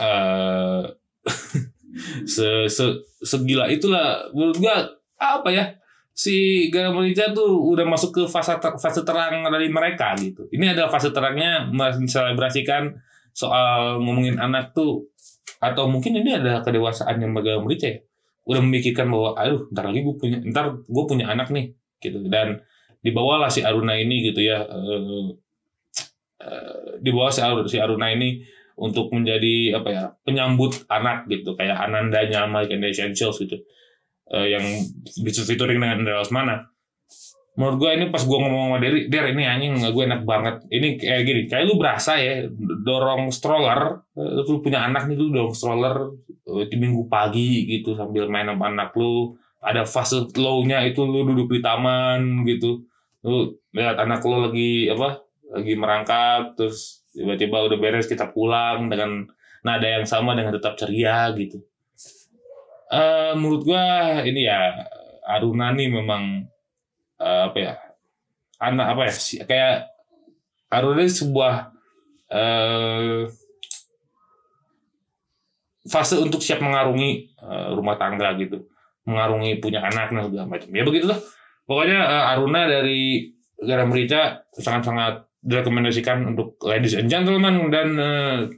uh, 0.02 0.82
se, 2.34 2.66
se 2.66 2.84
segila 3.22 3.70
itulah 3.70 4.26
menurut 4.34 4.58
gua 4.58 4.76
apa 5.16 5.48
ya? 5.54 5.64
Si 6.14 6.68
Garam 6.70 6.94
tuh 7.34 7.74
udah 7.74 7.86
masuk 7.90 8.10
ke 8.14 8.22
fase 8.30 8.54
ter, 8.62 8.70
fase 8.78 9.02
terang 9.02 9.42
dari 9.50 9.66
mereka 9.70 10.14
gitu. 10.18 10.46
Ini 10.50 10.74
adalah 10.74 10.90
fase 10.90 11.10
terangnya 11.10 11.66
menselebrasikan 11.74 12.94
soal 13.34 13.98
ngomongin 13.98 14.38
anak 14.38 14.70
tuh 14.78 15.10
atau 15.58 15.90
mungkin 15.90 16.14
ini 16.22 16.38
adalah 16.38 16.62
kedewasaan 16.62 17.18
yang 17.18 17.34
Gaga 17.34 17.58
Merica 17.58 17.90
ya 17.90 17.98
udah 18.44 18.60
memikirkan 18.60 19.08
bahwa 19.08 19.32
aduh 19.40 19.66
ntar 19.72 19.88
lagi 19.88 20.04
gue 20.04 20.16
punya 20.20 20.38
ntar 20.52 20.84
gue 20.84 21.04
punya 21.08 21.32
anak 21.32 21.48
nih 21.48 21.72
gitu 22.04 22.20
dan 22.28 22.60
dibawalah 23.04 23.52
si 23.52 23.60
Aruna 23.60 23.94
ini 24.00 24.32
gitu 24.32 24.40
ya 24.40 24.64
uh, 24.64 25.28
uh, 26.40 26.96
dibawa 27.04 27.28
si 27.28 27.44
Aruna, 27.44 27.68
si 27.68 27.76
Aruna 27.76 28.08
ini 28.16 28.40
untuk 28.80 29.12
menjadi 29.12 29.76
apa 29.76 29.88
ya 29.92 30.04
penyambut 30.24 30.88
anak 30.88 31.28
gitu 31.28 31.54
kayak 31.54 31.78
Anandanya 31.78 32.48
and 32.48 32.82
the 32.82 32.88
Essentials 32.88 33.38
gitu 33.38 33.60
uh, 34.32 34.48
yang 34.48 34.64
featuring 35.22 35.78
dengan 35.78 36.00
Indra 36.00 36.24
Lesmana 36.24 36.74
menurut 37.54 37.76
gue 37.78 37.90
ini 37.94 38.04
pas 38.10 38.18
gue 38.18 38.34
ngomong 38.34 38.62
sama 38.66 38.78
Derry 38.82 39.06
Der 39.06 39.30
ini 39.30 39.46
anjing 39.46 39.78
gue 39.78 40.04
enak 40.04 40.26
banget. 40.26 40.66
Ini 40.74 40.98
kayak 40.98 41.22
gini 41.22 41.40
kayak 41.46 41.64
lu 41.70 41.78
berasa 41.78 42.18
ya 42.18 42.50
dorong 42.82 43.30
stroller 43.30 44.02
lu 44.18 44.58
punya 44.58 44.90
anak 44.90 45.06
nih 45.06 45.14
lu 45.14 45.30
dorong 45.30 45.54
stroller 45.54 46.18
di 46.42 46.76
minggu 46.76 47.06
pagi 47.06 47.62
gitu 47.70 47.94
sambil 47.94 48.26
main 48.26 48.50
sama 48.50 48.74
anak 48.74 48.90
lu. 48.98 49.38
Ada 49.64 49.86
fase 49.88 50.28
low-nya 50.34 50.82
itu 50.84 51.06
lu 51.06 51.24
duduk 51.24 51.48
di 51.56 51.60
taman 51.62 52.42
gitu 52.44 52.84
lu 53.24 53.56
lihat 53.72 53.96
anak 53.96 54.20
lu 54.20 54.44
lagi 54.44 54.92
apa 54.92 55.24
lagi 55.48 55.72
merangkak 55.80 56.60
terus 56.60 57.08
tiba-tiba 57.16 57.64
udah 57.64 57.78
beres 57.80 58.04
kita 58.04 58.28
pulang 58.28 58.92
dengan 58.92 59.24
nada 59.64 59.88
yang 59.88 60.04
sama 60.04 60.36
dengan 60.36 60.52
tetap 60.52 60.76
ceria 60.76 61.32
gitu. 61.32 61.64
Uh, 62.92 63.32
menurut 63.40 63.64
gua 63.64 64.20
ini 64.28 64.44
ya 64.44 64.84
Aruna 65.24 65.72
nih 65.72 65.88
memang 65.88 66.44
uh, 67.16 67.48
apa 67.48 67.58
ya 67.58 67.74
anak 68.60 68.86
apa 68.92 69.02
ya 69.08 69.12
kayak 69.48 69.76
Aruna 70.68 71.00
ini 71.00 71.12
sebuah 71.16 71.54
uh, 72.28 73.24
fase 75.88 76.20
untuk 76.20 76.44
siap 76.44 76.60
mengarungi 76.60 77.32
uh, 77.40 77.72
rumah 77.72 77.96
tangga 77.96 78.36
gitu. 78.36 78.68
Mengarungi 79.08 79.64
punya 79.64 79.80
anak 79.80 80.12
dan 80.12 80.28
segala 80.28 80.48
macam. 80.48 80.68
Ya 80.68 80.84
begitulah 80.84 81.20
pokoknya 81.64 82.00
uh, 82.00 82.32
Aruna 82.36 82.68
dari 82.68 83.32
Garam 83.60 83.90
Rica 83.90 84.44
sangat-sangat 84.52 85.28
direkomendasikan 85.44 86.24
untuk 86.24 86.56
ladies 86.64 86.96
and 86.96 87.12
gentlemen 87.12 87.68
dan 87.68 87.96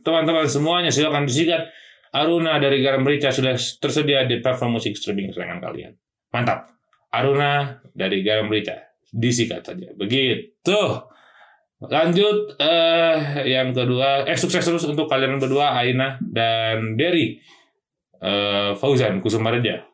teman-teman 0.00 0.46
uh, 0.46 0.50
semuanya 0.50 0.90
silakan 0.90 1.26
disikat. 1.26 1.66
Aruna 2.14 2.56
dari 2.56 2.80
Garam 2.80 3.04
Rica 3.04 3.28
sudah 3.28 3.58
tersedia 3.58 4.24
di 4.24 4.40
platform 4.40 4.80
musik 4.80 4.96
streaming 4.96 5.34
kesayangan 5.34 5.60
kalian. 5.60 5.92
Mantap. 6.32 6.72
Aruna 7.12 7.82
dari 7.92 8.24
Garam 8.24 8.48
Rica 8.48 8.78
disikat 9.12 9.66
saja. 9.66 9.92
Begitu. 9.92 10.80
Lanjut 11.76 12.56
uh, 12.56 13.16
yang 13.44 13.76
kedua 13.76 14.24
eh 14.24 14.38
sukses 14.38 14.64
terus 14.64 14.88
untuk 14.88 15.04
kalian 15.12 15.36
berdua 15.36 15.76
Aina 15.76 16.16
dan 16.24 16.96
Derry. 16.96 17.36
Uh, 18.16 18.72
Fauzan 18.80 19.20
Kusumareja 19.20 19.84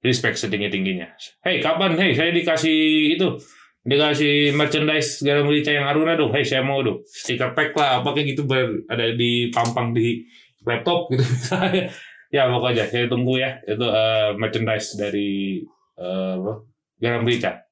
respect 0.00 0.40
setinggi 0.40 0.72
tingginya 0.72 1.12
hey 1.44 1.60
kapan 1.60 1.96
hey 1.96 2.16
saya 2.16 2.32
dikasih 2.32 3.14
itu 3.16 3.40
dikasih 3.80 4.52
merchandise 4.52 5.24
garam 5.24 5.48
merica 5.48 5.72
yang 5.72 5.88
Aruna 5.88 6.16
dong. 6.16 6.32
Hey 6.36 6.44
saya 6.44 6.60
mau 6.60 6.84
dong. 6.84 7.00
Stiker 7.08 7.56
pack 7.56 7.72
lah 7.76 8.04
apa 8.04 8.12
kayak 8.12 8.36
gitu 8.36 8.44
ber, 8.44 8.84
ada 8.92 9.16
di 9.16 9.48
pampang 9.48 9.96
di 9.96 10.24
laptop 10.68 11.08
gitu 11.12 11.24
misalnya. 11.24 11.88
ya 12.34 12.46
pokoknya 12.46 12.86
saya 12.86 13.10
tunggu 13.10 13.42
ya 13.42 13.58
itu 13.66 13.82
uh, 13.82 14.38
merchandise 14.38 14.94
dari 14.94 15.64
uh, 15.98 16.62
garam 17.00 17.24
merica 17.24 17.64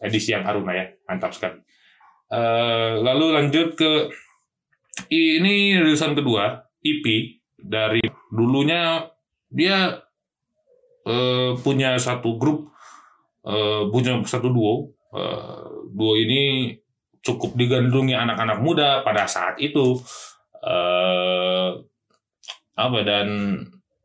edisi 0.00 0.32
yang 0.32 0.46
Aruna 0.46 0.72
ya 0.72 0.86
mantap 1.10 1.34
sekali. 1.34 1.58
Uh, 2.26 3.02
lalu 3.02 3.38
lanjut 3.38 3.74
ke 3.78 4.10
ini 5.10 5.78
rilisan 5.78 6.14
kedua 6.14 6.62
EP 6.82 7.04
dari 7.58 8.02
dulunya 8.30 9.06
dia 9.50 10.05
uh, 11.06 11.54
punya 11.62 11.94
satu 11.96 12.36
grup 12.36 12.74
uh, 13.46 13.88
punya 13.88 14.18
satu 14.26 14.50
duo. 14.50 14.92
Uh, 15.14 15.86
duo 15.94 16.18
ini 16.18 16.74
cukup 17.22 17.54
digandrungi 17.54 18.12
anak-anak 18.12 18.58
muda 18.60 19.06
pada 19.06 19.24
saat 19.30 19.56
itu. 19.62 20.02
Uh, 20.60 21.78
apa 22.76 23.00
dan 23.06 23.28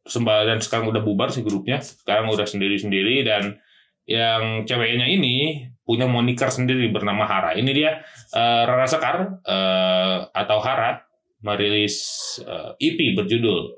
sembah 0.07 0.47
dan 0.47 0.57
sekarang 0.63 0.93
udah 0.93 1.01
bubar 1.03 1.33
sih 1.33 1.43
grupnya. 1.43 1.81
Sekarang 1.81 2.29
udah 2.31 2.45
sendiri-sendiri 2.45 3.25
dan 3.25 3.59
yang 4.05 4.63
ceweknya 4.63 5.05
ini 5.09 5.67
punya 5.83 6.07
moniker 6.07 6.47
sendiri 6.47 6.87
bernama 6.93 7.27
Hara. 7.27 7.57
Ini 7.57 7.71
dia 7.73 7.99
uh, 8.31 8.63
Rara 8.63 8.87
Sekar 8.87 9.41
uh, 9.43 10.17
atau 10.31 10.57
Hara 10.63 11.03
merilis 11.41 11.97
uh, 12.45 12.77
EP 12.77 13.17
berjudul 13.17 13.75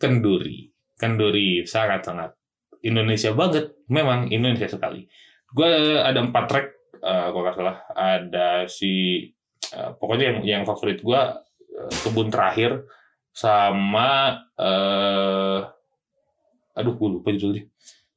Kenduri. 0.00 0.72
Kenduri 0.98 1.62
sangat-sangat 1.62 2.43
Indonesia 2.84 3.32
banget. 3.32 3.72
Memang 3.88 4.28
Indonesia 4.28 4.68
sekali. 4.68 5.08
Gue 5.48 5.98
ada 5.98 6.20
empat 6.20 6.44
track 6.46 6.66
uh, 7.00 7.28
kalau 7.32 7.52
salah. 7.56 7.76
Ada 7.96 8.68
si 8.68 9.24
uh, 9.72 9.96
pokoknya 9.96 10.24
yang 10.30 10.38
yang 10.44 10.62
favorit 10.68 11.00
gue 11.00 11.20
uh, 11.80 11.92
kebun 12.04 12.28
terakhir 12.28 12.84
sama 13.34 14.36
uh, 14.60 15.58
aduh 16.76 16.94
gue 16.94 17.08
lupa 17.18 17.32
judulnya. 17.32 17.64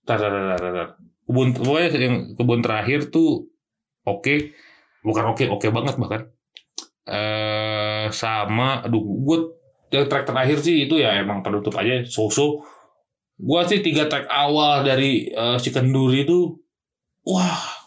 Tar, 0.03 0.19
tar, 0.19 0.31
tar, 0.31 0.57
tar, 0.59 0.71
tar. 0.75 0.89
kebun 1.27 1.47
pokoknya 1.55 1.87
yang 1.99 2.15
kebun 2.35 2.61
terakhir 2.61 2.99
tuh 3.09 3.47
oke. 4.03 4.23
Okay. 4.23 4.39
bukan 5.07 5.23
oke 5.31 5.39
okay, 5.39 5.47
oke 5.47 5.63
okay 5.63 5.69
banget 5.71 5.95
bahkan. 5.95 6.21
Uh, 7.07 8.11
sama 8.11 8.83
aduh 8.83 8.99
gue 8.99 9.37
track 9.87 10.27
terakhir 10.27 10.59
sih 10.59 10.83
itu 10.83 10.99
ya 10.99 11.15
emang 11.15 11.39
penutup 11.39 11.71
aja. 11.79 12.03
So-so 12.03 12.67
gue 13.37 13.61
sih 13.69 13.85
tiga 13.85 14.09
track 14.09 14.25
awal 14.25 14.81
dari 14.81 15.29
uh, 15.29 15.61
si 15.61 15.69
kenduri 15.69 16.25
itu 16.25 16.57
wah 17.21 17.77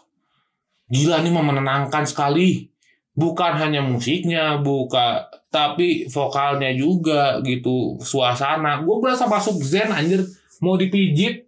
gila 0.91 1.23
nih 1.23 1.31
menenangkan 1.31 2.03
sekali. 2.07 2.67
Bukan 3.11 3.59
hanya 3.59 3.83
musiknya 3.83 4.63
buka 4.63 5.27
tapi 5.51 6.07
vokalnya 6.07 6.71
juga 6.71 7.43
gitu 7.43 7.99
suasana. 7.99 8.79
Gue 8.87 9.03
berasa 9.03 9.27
masuk 9.27 9.59
zen 9.59 9.91
anjir 9.91 10.23
mau 10.63 10.79
dipijit. 10.79 11.47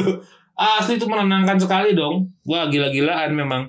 Asli 0.56 0.96
itu 0.96 1.04
menenangkan 1.04 1.60
sekali 1.60 1.92
dong. 1.92 2.32
Wah 2.48 2.72
gila-gilaan 2.72 3.36
memang 3.36 3.68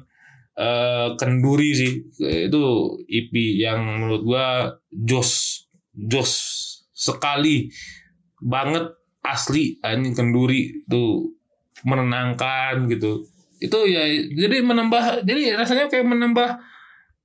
uh, 0.56 1.20
kenduri 1.20 1.76
sih. 1.76 2.08
Itu 2.20 2.96
EP 3.12 3.36
yang 3.60 3.84
menurut 3.84 4.22
gue 4.24 4.48
jos 5.04 5.64
jos 5.92 6.32
sekali 6.96 7.68
banget 8.40 9.03
asli 9.24 9.80
anjing 9.80 10.14
kenduri 10.14 10.84
itu 10.84 11.32
menenangkan 11.88 12.86
gitu. 12.92 13.24
Itu 13.58 13.88
ya 13.88 14.04
jadi 14.36 14.60
menambah 14.60 15.24
jadi 15.24 15.56
rasanya 15.56 15.88
kayak 15.88 16.04
menambah 16.04 16.60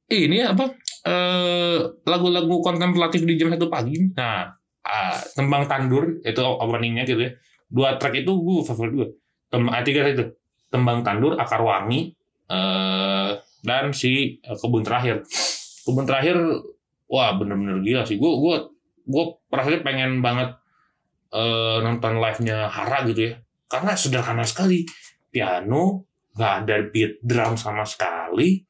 ini 0.09 0.47
apa 0.47 0.73
eh, 1.05 1.79
lagu-lagu 2.07 2.63
kontemplatif 2.63 3.27
di 3.27 3.35
jam 3.35 3.51
satu 3.51 3.67
pagi. 3.67 4.15
Nah 4.15 4.47
ah, 4.87 5.19
tembang 5.35 5.67
tandur 5.67 6.23
itu 6.23 6.41
openingnya 6.41 7.03
gitu 7.05 7.21
ya. 7.27 7.33
Dua 7.69 8.01
track 8.01 8.25
itu 8.25 8.33
gue 8.33 8.65
favorit 8.65 8.93
gue 8.95 9.09
tembang 9.51 9.75
ah, 9.75 9.83
tiga 9.83 10.07
itu. 10.07 10.31
Tembang 10.71 11.03
tandur 11.03 11.35
akar 11.35 11.61
wangi 11.61 12.15
eh, 12.49 13.31
dan 13.67 13.91
si 13.91 14.39
eh, 14.39 14.57
kebun 14.57 14.87
terakhir. 14.87 15.27
Kebun 15.83 16.07
terakhir 16.07 16.39
wah 17.11 17.35
bener-bener 17.35 17.83
gila 17.83 18.07
sih. 18.07 18.17
Gue 18.17 18.33
gue 18.39 18.57
gue 19.09 19.25
pengen 19.83 20.23
banget 20.23 20.55
eh, 21.33 21.77
nonton 21.85 22.21
live 22.21 22.41
nya 22.45 22.69
Hara 22.69 23.05
gitu 23.09 23.33
ya. 23.33 23.35
Karena 23.69 23.93
sederhana 23.93 24.45
sekali. 24.45 24.85
Piano 25.29 26.09
nggak 26.39 26.53
ada 26.65 26.77
beat 26.89 27.19
drum 27.21 27.59
sama 27.59 27.83
sekali. 27.83 28.63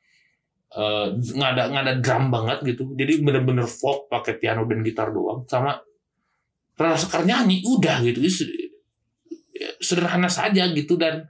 Uh, 0.68 1.16
nggak 1.16 1.51
ada 1.57 1.62
nggak 1.73 1.85
ada 1.85 1.94
drum 2.01 2.25
banget 2.29 2.59
gitu. 2.64 2.92
Jadi 2.92 3.25
bener-bener 3.25 3.64
folk 3.64 4.11
pakai 4.11 4.37
piano 4.37 4.68
dan 4.68 4.85
gitar 4.85 5.09
doang 5.14 5.49
sama 5.49 5.81
Rara 6.77 6.99
Sekar 6.99 7.25
nyanyi 7.25 7.64
udah 7.64 8.05
gitu. 8.05 8.21
Sederhana 9.79 10.29
saja 10.29 10.68
gitu 10.75 10.99
dan 10.99 11.25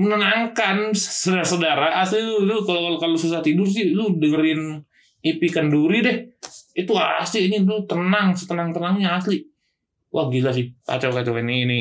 menenangkan 0.00 0.96
saudara-saudara. 0.96 2.00
Asli 2.00 2.24
lu, 2.24 2.48
lu 2.48 2.64
kalau 2.64 2.96
kalau 2.96 3.16
susah 3.18 3.44
tidur 3.44 3.68
sih 3.68 3.92
lu 3.92 4.16
dengerin 4.16 4.80
EP 5.20 5.40
Kenduri 5.52 6.00
deh. 6.00 6.18
Itu 6.72 6.96
asli 6.96 7.50
ini 7.52 7.60
lu 7.64 7.84
tenang 7.84 8.32
setenang 8.32 8.72
tenangnya 8.72 9.20
asli 9.20 9.49
wah 10.10 10.26
gila 10.28 10.50
sih. 10.50 10.74
Kacau 10.84 11.10
kacau. 11.14 11.34
Ini 11.38 11.56
ini 11.66 11.78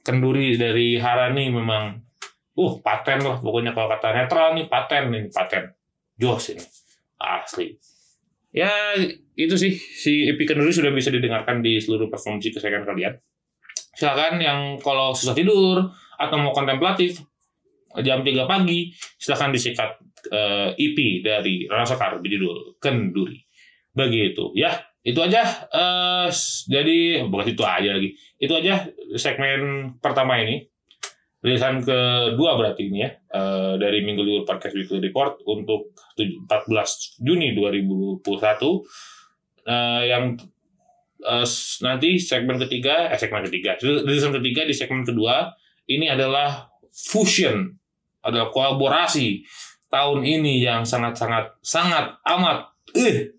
Kenduri 0.00 0.56
dari 0.56 0.96
Harani 0.96 1.52
memang 1.52 1.92
uh 2.56 2.72
paten 2.80 3.20
lah 3.20 3.36
pokoknya 3.38 3.76
kalau 3.76 3.88
kata 3.92 4.08
netral 4.16 4.56
nih 4.56 4.66
paten 4.66 5.04
nih 5.12 5.22
paten. 5.28 5.64
Jos 6.16 6.56
ini. 6.56 6.64
Asli. 7.20 7.76
Ya 8.50 8.96
itu 9.36 9.54
sih. 9.54 9.76
Si 9.76 10.26
Epic 10.26 10.50
Kenduri 10.50 10.72
sudah 10.72 10.90
bisa 10.90 11.12
didengarkan 11.12 11.60
di 11.60 11.78
seluruh 11.78 12.08
platform 12.08 12.40
musik 12.40 12.56
kesayangan 12.56 12.88
kalian. 12.88 13.14
Silakan 13.94 14.40
yang 14.40 14.58
kalau 14.80 15.12
susah 15.12 15.36
tidur 15.36 15.84
atau 16.16 16.36
mau 16.40 16.52
kontemplatif 16.56 17.20
jam 18.00 18.22
3 18.22 18.46
pagi 18.46 18.94
silakan 19.18 19.50
disikat 19.50 19.98
uh, 20.30 20.70
EP 20.78 21.24
dari 21.24 21.66
Rana 21.66 21.84
Sekar 21.84 22.16
berjudul 22.22 22.78
Kenduri. 22.78 23.38
Begitu 23.90 24.54
ya 24.54 24.89
itu 25.00 25.16
aja 25.18 25.42
eh 25.72 26.28
jadi 26.68 27.24
bukan 27.26 27.46
itu 27.50 27.62
aja 27.64 27.90
lagi. 27.96 28.12
Itu 28.36 28.52
aja 28.54 28.84
segmen 29.16 29.94
pertama 29.98 30.36
ini. 30.38 30.68
Rilisan 31.40 31.80
kedua 31.80 32.52
berarti 32.52 32.92
ini 32.92 33.00
ya 33.00 33.10
eh, 33.32 33.74
dari 33.80 34.04
Minggu 34.04 34.20
Libur 34.20 34.44
Podcast 34.44 34.76
Weekly 34.76 35.00
Report 35.00 35.40
untuk 35.48 35.96
14 36.16 37.24
Juni 37.24 37.56
2021 37.56 38.20
Eh, 39.60 40.02
yang 40.08 40.40
s- 41.44 41.84
nanti 41.84 42.16
segmen 42.16 42.56
ketiga 42.56 43.12
eh 43.12 43.20
segmen 43.20 43.44
ketiga 43.44 43.76
rilisan 43.76 44.32
ketiga 44.40 44.64
di 44.64 44.72
segmen 44.72 45.04
kedua 45.04 45.52
ini 45.84 46.08
adalah 46.08 46.64
fusion 46.88 47.68
adalah 48.24 48.48
kolaborasi 48.48 49.44
tahun 49.92 50.24
ini 50.24 50.64
yang 50.64 50.80
sangat-sangat 50.82 51.60
sangat 51.60 52.16
amat 52.24 52.72
eh 52.96 53.36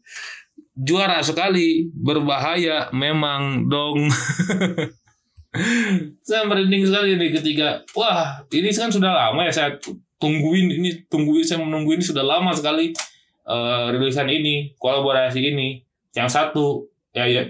juara 0.82 1.22
sekali 1.22 1.94
berbahaya 1.94 2.90
memang 2.90 3.70
dong. 3.70 4.10
Saya 6.28 6.48
merinding 6.48 6.88
sekali 6.88 7.20
nih 7.20 7.30
ketika 7.38 7.84
wah 7.94 8.42
ini 8.50 8.72
kan 8.72 8.88
sudah 8.88 9.12
lama 9.12 9.44
ya 9.44 9.52
saya 9.52 9.76
tungguin 10.16 10.80
ini 10.80 11.04
tungguin 11.12 11.44
saya 11.44 11.60
menunggu 11.60 11.92
ini 11.92 12.00
sudah 12.00 12.24
lama 12.24 12.56
sekali 12.56 12.96
eh, 13.44 13.86
rilisan 13.92 14.32
ini 14.32 14.72
kolaborasi 14.80 15.44
ini. 15.44 15.84
Yang 16.16 16.30
satu 16.32 16.88
ya 17.12 17.28
ya 17.28 17.44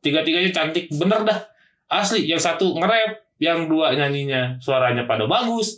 tiga-tiganya 0.00 0.48
cantik 0.48 0.88
bener 0.96 1.28
dah. 1.28 1.44
Asli 1.92 2.24
yang 2.24 2.40
satu 2.40 2.72
nge-rap 2.80 3.20
yang 3.36 3.68
dua 3.68 3.92
nyanyinya 3.92 4.56
suaranya 4.56 5.04
pada 5.04 5.28
bagus 5.28 5.76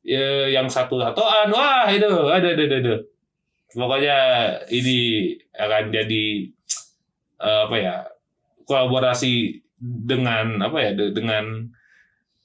ya, 0.00 0.48
yang 0.48 0.72
satu 0.72 0.96
tatoan 0.96 1.52
wah 1.52 1.84
itu 1.90 2.06
ada 2.06 2.48
ada, 2.48 2.64
ada. 2.64 2.94
Pokoknya 3.72 4.18
ini 4.70 4.98
akan 5.54 5.84
jadi 5.94 6.26
eh, 7.40 7.60
apa 7.68 7.76
ya 7.78 7.94
kolaborasi 8.66 9.62
dengan 9.80 10.60
apa 10.60 10.78
ya 10.78 10.90
de- 10.94 11.12
dengan 11.14 11.44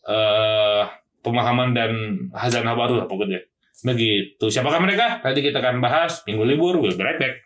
eh 0.05 0.83
pemahaman 1.25 1.73
dan 1.73 1.91
hazanah 2.37 2.77
baru 2.77 3.01
lah 3.01 3.07
pokoknya. 3.09 3.41
Begitu. 3.81 4.45
Siapakah 4.45 4.77
mereka? 4.77 5.25
Nanti 5.25 5.41
kita 5.41 5.57
akan 5.57 5.81
bahas. 5.81 6.21
Minggu 6.29 6.45
libur 6.45 6.77
we'll 6.77 6.93
be 6.93 7.01
right 7.01 7.17
back 7.17 7.45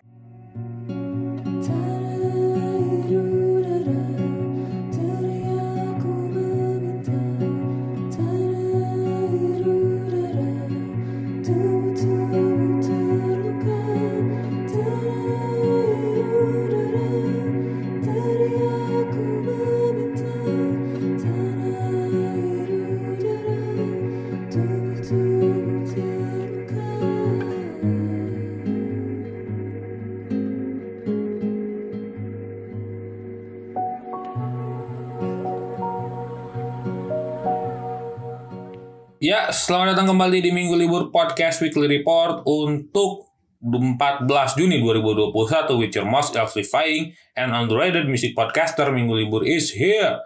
Ya, 39.29 39.53
selamat 39.53 39.93
datang 39.93 40.09
kembali 40.09 40.41
di 40.41 40.49
Minggu 40.49 40.73
Libur 40.73 41.13
Podcast 41.13 41.61
Weekly 41.61 41.85
Report 41.85 42.41
untuk 42.49 43.29
14 43.61 44.25
Juni 44.57 44.81
2021 44.81 45.69
with 45.77 45.93
your 45.93 46.09
most 46.09 46.33
electrifying 46.33 47.13
and 47.37 47.53
underrated 47.53 48.09
music 48.09 48.33
podcaster 48.33 48.89
Minggu 48.89 49.13
Libur 49.13 49.45
is 49.45 49.69
here. 49.69 50.17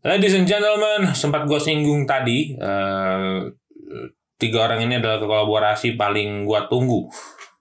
Ladies 0.00 0.32
and 0.32 0.48
gentlemen, 0.48 1.12
sempat 1.12 1.44
gue 1.44 1.60
singgung 1.60 2.08
tadi, 2.08 2.56
eh, 2.56 3.44
tiga 4.40 4.72
orang 4.72 4.88
ini 4.88 5.04
adalah 5.04 5.20
kolaborasi 5.20 6.00
paling 6.00 6.48
gue 6.48 6.60
tunggu 6.72 7.12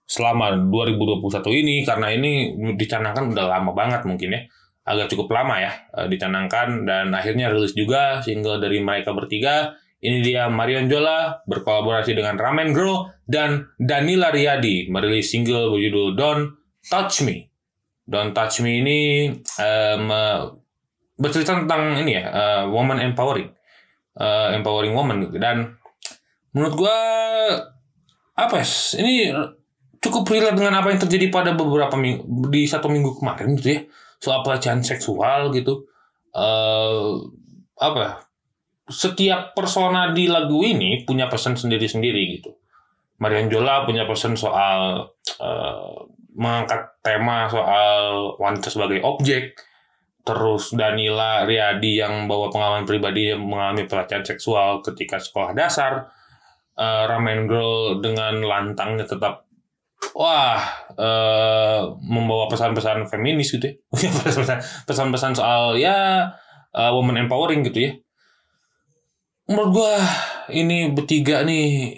selama 0.08 0.56
2021 0.64 1.60
ini 1.60 1.84
karena 1.84 2.08
ini 2.16 2.56
dicanangkan 2.80 3.28
udah 3.36 3.52
lama 3.52 3.76
banget 3.76 4.08
mungkin 4.08 4.32
ya 4.32 4.48
agak 4.88 5.12
cukup 5.12 5.28
lama 5.44 5.60
ya 5.60 5.76
eh, 6.00 6.08
dicanangkan 6.08 6.88
dan 6.88 7.12
akhirnya 7.12 7.52
rilis 7.52 7.76
juga 7.76 8.24
single 8.24 8.64
dari 8.64 8.80
mereka 8.80 9.12
bertiga 9.12 9.76
ini 10.00 10.24
dia 10.24 10.48
Marion 10.48 10.88
Jola 10.88 11.44
berkolaborasi 11.44 12.16
dengan 12.16 12.40
Ramen 12.40 12.72
Girl 12.72 13.12
dan 13.28 13.68
Danila 13.76 14.32
Riyadi 14.32 14.88
merilis 14.88 15.28
single 15.32 15.72
berjudul 15.76 16.16
Don't 16.16 16.46
Touch 16.88 17.22
Me. 17.28 17.52
Don't 18.08 18.32
Touch 18.32 18.64
Me 18.64 18.80
ini 18.80 19.00
eh, 19.38 19.98
bercerita 21.20 21.60
tentang 21.60 22.00
ini 22.00 22.16
ya, 22.16 22.24
eh, 22.32 22.64
woman 22.72 23.04
empowering, 23.04 23.52
Eh, 24.20 24.50
empowering 24.60 24.92
woman 24.92 25.24
gitu. 25.24 25.40
Dan 25.40 25.80
menurut 26.52 26.76
gua 26.76 26.98
apa 28.36 28.60
ya, 28.60 28.68
ini 29.00 29.32
cukup 30.04 30.28
relate 30.28 30.60
dengan 30.60 30.76
apa 30.80 30.92
yang 30.92 31.00
terjadi 31.00 31.32
pada 31.32 31.56
beberapa 31.56 31.96
minggu 31.96 32.52
di 32.52 32.68
satu 32.68 32.92
minggu 32.92 33.16
kemarin 33.16 33.56
gitu 33.56 33.80
ya 33.80 33.82
soal 34.20 34.44
pelecehan 34.44 34.84
seksual 34.84 35.56
gitu. 35.56 35.88
eh 36.36 37.10
apa 37.80 38.00
ya, 38.04 38.12
setiap 38.90 39.54
persona 39.54 40.12
di 40.12 40.26
lagu 40.26 40.66
ini 40.66 41.06
punya 41.06 41.30
pesan 41.30 41.54
sendiri-sendiri 41.56 42.22
gitu. 42.42 42.52
Marian 43.22 43.48
Jola 43.48 43.86
punya 43.86 44.10
pesan 44.10 44.34
soal 44.34 45.06
eh, 45.38 45.96
mengangkat 46.34 46.98
tema 47.06 47.46
soal 47.48 48.34
wanita 48.42 48.74
sebagai 48.74 49.06
objek. 49.06 49.54
Terus 50.26 50.76
Danila 50.76 51.46
Riyadi 51.46 52.02
yang 52.02 52.26
bawa 52.26 52.52
pengalaman 52.52 52.86
pribadi 52.86 53.32
yang 53.32 53.46
mengalami 53.46 53.86
pelecehan 53.86 54.26
seksual 54.26 54.82
ketika 54.82 55.22
sekolah 55.22 55.54
dasar. 55.54 56.10
Eh, 56.74 57.04
Ramen 57.06 57.46
Girl 57.46 58.02
dengan 58.02 58.42
lantangnya 58.42 59.06
tetap 59.06 59.46
wah 60.16 60.64
eh, 60.98 61.82
membawa 62.02 62.50
pesan-pesan 62.50 63.06
feminis 63.06 63.54
gitu 63.54 63.70
ya. 63.70 63.76
Pesan-pesan 64.90 65.38
soal 65.38 65.78
ya 65.78 66.32
eh, 66.74 66.92
woman 66.96 67.20
empowering 67.20 67.62
gitu 67.68 67.80
ya 67.86 67.94
menurut 69.50 69.72
gua 69.82 69.96
ini 70.54 70.94
bertiga 70.94 71.42
nih 71.42 71.98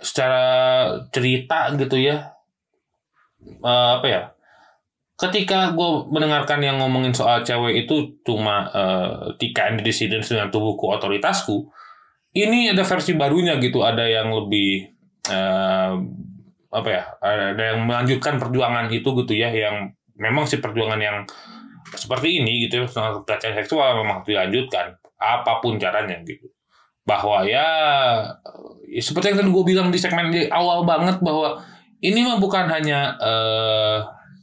secara 0.00 0.44
cerita 1.12 1.76
gitu 1.76 2.00
ya 2.00 2.32
eh, 3.62 3.90
apa 4.00 4.06
ya 4.08 4.22
ketika 5.18 5.74
gue 5.74 5.90
mendengarkan 6.14 6.62
yang 6.62 6.78
ngomongin 6.78 7.10
soal 7.10 7.42
cewek 7.42 7.84
itu 7.84 8.22
cuma 8.22 8.70
uh, 8.70 9.34
Tika 9.34 9.66
and 9.66 9.82
the 9.82 9.90
Dissidents 9.90 10.30
dengan 10.30 10.46
tubuhku 10.46 10.86
otoritasku 10.94 11.66
ini 12.38 12.70
ada 12.70 12.86
versi 12.86 13.18
barunya 13.18 13.58
gitu 13.58 13.82
ada 13.82 14.06
yang 14.06 14.30
lebih 14.30 14.86
eh, 15.26 15.92
apa 16.68 16.88
ya 16.92 17.02
ada 17.18 17.62
yang 17.74 17.82
melanjutkan 17.88 18.38
perjuangan 18.38 18.86
itu 18.94 19.10
gitu 19.24 19.32
ya 19.34 19.50
yang 19.50 19.90
memang 20.14 20.46
sih 20.46 20.62
perjuangan 20.62 21.00
yang 21.00 21.26
seperti 21.96 22.44
ini 22.44 22.68
gitu 22.68 22.84
ya 22.84 22.86
pelecehan 23.24 23.58
seksual 23.58 24.04
memang 24.04 24.22
dilanjutkan 24.22 24.94
apa 25.18 25.58
pun 25.58 25.80
caranya 25.80 26.20
gitu 26.22 26.46
bahwa 27.08 27.40
ya, 27.48 27.64
ya 28.84 29.00
seperti 29.00 29.32
yang 29.32 29.38
tadi 29.40 29.48
gue 29.48 29.64
bilang 29.64 29.88
di 29.88 29.96
segmen 29.96 30.28
di 30.28 30.44
awal 30.52 30.84
banget 30.84 31.24
bahwa 31.24 31.56
ini 32.04 32.20
mah 32.20 32.36
bukan 32.36 32.68
hanya 32.68 33.16
eh, 33.16 33.98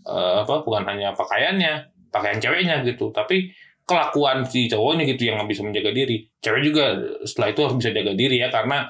eh, 0.09 0.35
apa 0.41 0.65
bukan 0.65 0.81
hanya 0.89 1.13
pakaiannya 1.13 1.93
pakaian 2.09 2.41
ceweknya 2.41 2.81
gitu 2.81 3.13
tapi 3.13 3.53
kelakuan 3.85 4.41
si 4.49 4.65
cowoknya 4.65 5.05
gitu 5.13 5.29
yang 5.29 5.45
bisa 5.45 5.61
menjaga 5.61 5.93
diri. 5.93 6.25
Cewek 6.41 6.61
juga 6.65 6.97
setelah 7.21 7.53
itu 7.53 7.59
harus 7.61 7.75
bisa 7.77 7.93
jaga 7.93 8.17
diri 8.17 8.41
ya 8.41 8.49
karena 8.49 8.89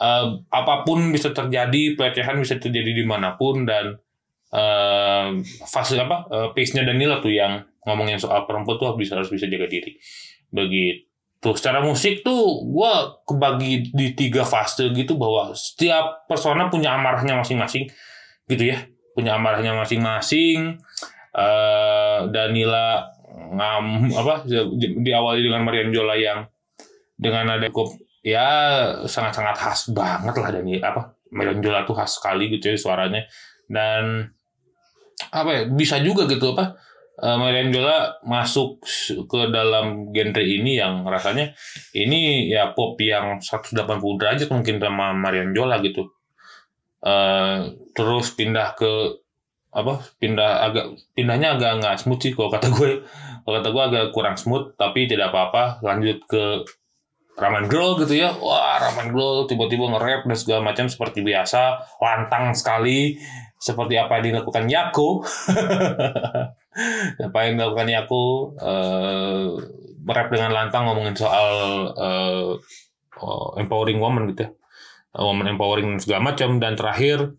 eh, 0.00 0.26
apa 0.48 0.88
pun 0.88 1.12
bisa 1.12 1.36
terjadi 1.36 2.00
pelecehan 2.00 2.40
bisa 2.40 2.56
terjadi 2.56 2.96
di 2.96 3.04
mana 3.04 3.36
pun 3.36 3.68
dan 3.68 4.00
eh, 4.48 5.28
fase 5.68 6.00
apa 6.00 6.24
eh, 6.32 6.48
pace-nya 6.56 6.88
Danila 6.88 7.20
tuh 7.20 7.36
yang 7.36 7.68
ngomongin 7.84 8.16
soal 8.16 8.48
perempuan 8.48 8.80
tuh 8.80 8.96
harus 8.96 8.98
bisa 9.04 9.12
harus 9.20 9.28
bisa 9.28 9.44
jaga 9.44 9.68
diri. 9.68 10.00
Begitu 10.48 11.09
Tuh, 11.40 11.56
secara 11.56 11.80
musik 11.80 12.20
tuh 12.20 12.68
gue 12.68 12.92
kebagi 13.24 13.96
di 13.96 14.12
tiga 14.12 14.44
fase 14.44 14.92
gitu 14.92 15.16
bahwa 15.16 15.56
setiap 15.56 16.28
persona 16.28 16.68
punya 16.68 16.92
amarahnya 16.92 17.32
masing-masing 17.40 17.88
gitu 18.44 18.64
ya. 18.68 18.84
Punya 19.16 19.40
amarahnya 19.40 19.72
masing-masing 19.72 20.76
eh 21.30 22.18
Danila 22.28 23.08
ngam 23.30 24.10
apa 24.12 24.44
di- 24.44 25.00
diawali 25.00 25.40
dengan 25.40 25.62
Marian 25.64 25.94
Jola 25.94 26.18
yang 26.18 26.44
dengan 27.14 27.56
ada 27.56 27.70
cukup 27.70 27.94
ya 28.20 28.48
sangat-sangat 29.08 29.56
khas 29.56 29.80
banget 29.96 30.34
lah 30.36 30.50
Dani 30.52 30.76
apa 30.82 31.16
Marian 31.32 31.62
Jola 31.64 31.88
tuh 31.88 31.96
khas 31.96 32.20
sekali 32.20 32.52
gitu 32.52 32.74
ya 32.74 32.76
suaranya. 32.76 33.24
Dan 33.64 34.28
apa 35.30 35.50
ya 35.52 35.62
bisa 35.70 36.02
juga 36.04 36.28
gitu 36.28 36.52
apa 36.52 36.76
eh, 37.20 37.36
Marian 37.36 37.68
Jola 37.70 38.16
masuk 38.24 38.80
ke 39.28 39.40
dalam 39.52 40.10
genre 40.10 40.44
ini 40.44 40.80
yang 40.80 41.04
rasanya 41.04 41.52
ini 41.92 42.48
ya 42.48 42.72
pop 42.72 42.96
yang 43.00 43.38
180 43.38 43.76
derajat 44.16 44.48
mungkin 44.48 44.80
sama 44.80 45.12
Marian 45.12 45.52
Jola 45.52 45.78
gitu. 45.84 46.08
Eh, 47.00 47.58
terus 47.96 48.32
pindah 48.36 48.76
ke 48.76 49.20
apa 49.70 50.02
pindah 50.18 50.66
agak 50.66 50.98
pindahnya 51.14 51.54
agak 51.54 51.78
nggak 51.78 51.96
smooth 52.02 52.20
sih 52.20 52.32
kalau 52.34 52.50
kata 52.50 52.68
gue. 52.72 53.04
Kalau 53.40 53.54
kata 53.56 53.68
gue 53.72 53.84
agak 53.88 54.04
kurang 54.12 54.36
smooth 54.36 54.76
tapi 54.76 55.06
tidak 55.08 55.32
apa-apa. 55.32 55.80
Lanjut 55.80 56.20
ke 56.28 56.64
Ramen 57.40 57.70
Girl 57.72 57.96
gitu 58.02 58.20
ya. 58.20 58.36
Wah 58.36 58.76
Ramen 58.82 59.14
Girl 59.14 59.48
tiba-tiba 59.48 59.88
nge-rap 59.96 60.28
dan 60.28 60.36
segala 60.36 60.60
macam 60.60 60.90
seperti 60.90 61.24
biasa. 61.24 61.80
Lantang 62.02 62.52
sekali. 62.52 63.16
Seperti 63.60 64.00
apa 64.00 64.16
yang 64.16 64.40
dilakukan 64.40 64.72
Yako 64.72 65.20
apa 67.26 67.38
yang 67.46 67.58
dilakukan 67.58 67.88
Yako 67.90 68.54
uh, 68.58 69.58
merap 70.00 70.30
dengan 70.30 70.50
lantang 70.54 70.86
ngomongin 70.86 71.16
soal 71.18 71.50
uh, 71.98 72.54
empowering 73.58 73.98
woman 73.98 74.30
gitu 74.32 74.48
ya. 74.48 74.50
Woman 75.10 75.50
empowering 75.50 75.98
segala 75.98 76.30
macam 76.30 76.62
dan 76.62 76.78
terakhir 76.78 77.34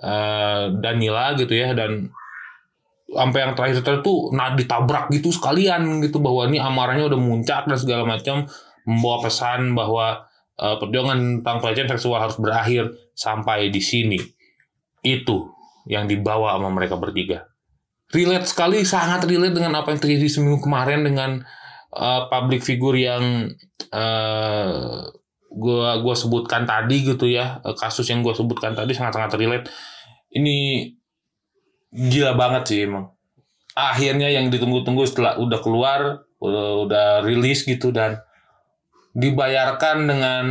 uh, 0.00 0.72
Danila 0.80 1.36
gitu 1.36 1.52
ya 1.52 1.76
dan 1.76 2.08
sampai 3.10 3.44
yang 3.44 3.52
terakhir 3.52 3.84
itu 3.84 4.14
nah 4.32 4.56
ditabrak 4.56 5.12
gitu 5.12 5.28
sekalian 5.28 6.00
gitu 6.00 6.22
bahwa 6.22 6.48
ini 6.48 6.62
amarahnya 6.62 7.10
udah 7.12 7.20
muncak 7.20 7.68
dan 7.68 7.76
segala 7.76 8.08
macam 8.08 8.48
membawa 8.88 9.28
pesan 9.28 9.76
bahwa 9.76 10.24
uh, 10.56 10.80
perjuangan 10.80 11.44
tentang 11.44 11.60
pelecehan 11.60 11.90
seksual 11.92 12.24
harus 12.24 12.40
berakhir 12.40 12.88
sampai 13.12 13.68
di 13.68 13.82
sini. 13.84 14.18
Itu 15.04 15.52
yang 15.84 16.08
dibawa 16.08 16.56
sama 16.56 16.72
mereka 16.72 16.96
bertiga 16.96 17.49
relate 18.10 18.46
sekali 18.46 18.82
sangat 18.82 19.26
relate 19.26 19.54
dengan 19.54 19.78
apa 19.78 19.94
yang 19.94 20.00
terjadi 20.02 20.26
seminggu 20.26 20.62
kemarin 20.62 21.06
dengan 21.06 21.42
uh, 21.94 22.26
public 22.26 22.62
figure 22.66 22.98
yang 22.98 23.54
uh, 23.94 25.06
gua 25.50 25.98
gua 26.02 26.14
sebutkan 26.14 26.66
tadi 26.66 27.06
gitu 27.06 27.30
ya. 27.30 27.62
Kasus 27.78 28.06
yang 28.10 28.22
gua 28.26 28.34
sebutkan 28.34 28.74
tadi 28.74 28.94
sangat 28.94 29.18
sangat 29.18 29.38
relate. 29.38 29.66
Ini 30.30 30.90
gila 31.90 32.34
banget 32.38 32.62
sih 32.70 32.78
emang. 32.86 33.10
Akhirnya 33.74 34.30
yang 34.30 34.50
ditunggu-tunggu 34.50 35.06
setelah 35.06 35.38
udah 35.38 35.58
keluar 35.62 36.26
udah, 36.42 36.66
udah 36.86 37.06
rilis 37.22 37.62
gitu 37.62 37.94
dan 37.94 38.18
dibayarkan 39.14 40.06
dengan 40.06 40.46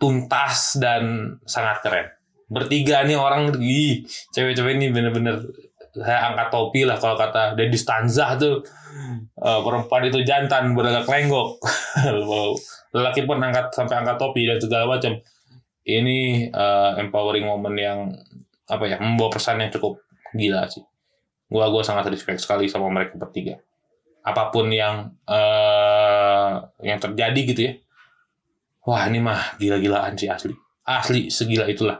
tuntas 0.00 0.80
dan 0.80 1.36
sangat 1.44 1.84
keren. 1.84 2.08
Bertiga 2.50 3.04
nih 3.06 3.14
orang 3.14 3.54
ih 3.60 4.08
cewek-cewek 4.34 4.80
ini 4.80 4.90
bener-bener 4.90 5.44
saya 5.94 6.30
angkat 6.30 6.48
topi 6.54 6.86
lah 6.86 6.96
kalau 6.98 7.18
kata 7.18 7.58
Dedi 7.58 7.78
Stanza 7.78 8.38
tuh. 8.38 8.62
Uh, 9.40 9.64
perempuan 9.64 10.04
itu 10.04 10.20
jantan 10.22 10.76
beragak 10.76 11.08
lenggok. 11.08 11.58
Lelaki 12.94 13.24
pun 13.24 13.40
angkat 13.40 13.72
sampai 13.72 14.02
angkat 14.02 14.20
topi 14.20 14.44
dan 14.46 14.58
segala 14.60 14.98
macam. 14.98 15.16
Ini 15.80 16.50
uh, 16.52 17.00
empowering 17.00 17.48
moment 17.48 17.74
yang 17.74 17.98
apa 18.70 18.84
ya 18.86 18.96
membawa 19.02 19.32
pesan 19.32 19.58
yang 19.58 19.72
cukup 19.72 19.98
gila 20.36 20.68
sih. 20.70 20.84
Gua 21.50 21.66
gua 21.72 21.82
sangat 21.82 22.06
respect 22.12 22.38
sekali 22.38 22.70
sama 22.70 22.92
mereka 22.92 23.18
bertiga. 23.18 23.58
Apa 24.22 24.52
pun 24.52 24.70
yang 24.70 25.10
uh, 25.26 26.52
yang 26.84 27.00
terjadi 27.00 27.40
gitu 27.40 27.60
ya. 27.64 27.72
Wah 28.86 29.08
ini 29.08 29.18
mah 29.18 29.56
gila-gilaan 29.56 30.14
sih 30.14 30.28
asli. 30.28 30.52
Asli 30.84 31.32
segila 31.32 31.64
itulah 31.66 31.98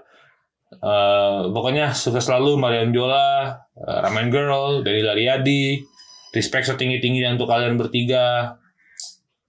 uh, 0.78 1.50
pokoknya 1.50 1.90
sukses 1.90 2.22
selalu 2.22 2.54
Mariam 2.54 2.94
Jola 2.94 3.58
uh, 3.74 3.98
Ramen 4.06 4.30
Girl 4.30 4.86
dari 4.86 5.02
Lariadi 5.02 5.82
respect 6.30 6.70
setinggi 6.70 7.02
tingginya 7.02 7.34
untuk 7.34 7.50
kalian 7.50 7.74
bertiga 7.74 8.54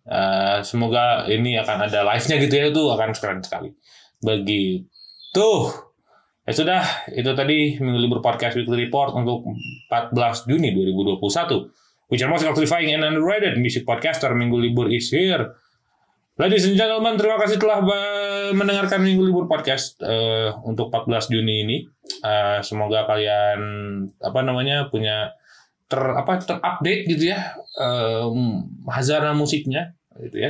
uh, 0.09 0.57
semoga 0.65 1.29
ini 1.29 1.61
akan 1.61 1.85
ada 1.85 2.01
live 2.01 2.25
nya 2.25 2.35
gitu 2.41 2.53
ya 2.57 2.65
itu 2.73 2.83
akan 2.89 3.09
keren 3.13 3.39
sekali 3.45 3.69
begitu 4.21 5.49
Ya 6.41 6.57
sudah, 6.57 6.81
itu 7.13 7.31
tadi 7.37 7.77
Minggu 7.77 8.01
Libur 8.01 8.19
Podcast 8.19 8.57
Weekly 8.57 8.89
Report 8.89 9.13
untuk 9.13 9.45
14 9.93 10.49
Juni 10.49 10.73
2021. 10.73 11.21
Which 12.09 12.19
are 12.25 12.31
most 12.33 12.43
electrifying 12.43 12.91
and 12.91 13.05
underrated 13.05 13.61
music 13.61 13.85
podcaster 13.85 14.33
Minggu 14.33 14.57
Libur 14.57 14.89
is 14.89 15.13
here. 15.13 15.53
Ladies 16.41 16.65
and 16.65 16.73
gentlemen, 16.73 17.21
terima 17.21 17.37
kasih 17.37 17.61
telah 17.61 17.85
mendengarkan 18.49 19.05
Minggu 19.05 19.29
Libur 19.29 19.45
Podcast 19.45 20.01
uh, 20.01 20.49
untuk 20.65 20.89
14 20.89 21.29
Juni 21.29 21.61
ini. 21.61 21.77
Uh, 22.25 22.57
semoga 22.65 23.05
kalian 23.05 23.61
apa 24.17 24.41
namanya 24.41 24.89
punya 24.89 25.37
ter 25.85 26.01
apa 26.01 26.41
terupdate 26.41 27.05
gitu 27.13 27.29
ya 27.29 27.53
uh, 27.77 28.25
hazana 28.89 29.37
musiknya 29.37 29.93
gitu 30.17 30.49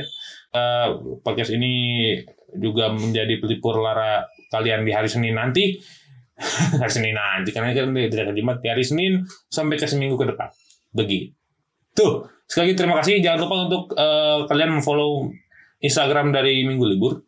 Uh, 0.56 1.20
podcast 1.20 1.52
ini 1.52 2.16
juga 2.56 2.88
menjadi 2.88 3.36
pelipur 3.36 3.76
lara 3.76 4.24
kalian 4.48 4.88
di 4.88 4.96
hari 4.96 5.12
Senin 5.12 5.36
nanti 5.36 5.76
hari 6.80 6.88
Senin 6.88 7.20
nanti 7.20 7.52
karena 7.52 7.76
kan 7.76 7.92
tidak 7.92 8.32
Jumat 8.32 8.64
di 8.64 8.72
hari 8.72 8.80
Senin 8.80 9.28
sampai 9.52 9.76
ke 9.76 9.84
seminggu 9.84 10.16
ke 10.16 10.24
depan 10.24 10.48
begitu 10.96 12.32
sekali 12.48 12.72
lagi 12.72 12.76
terima 12.80 12.96
kasih 12.96 13.20
jangan 13.20 13.38
lupa 13.44 13.56
untuk 13.68 13.84
uh, 13.92 14.48
kalian 14.48 14.80
follow 14.80 15.28
Instagram 15.82 16.32
dari 16.32 16.64
Minggu 16.64 16.86
Libur 16.86 17.20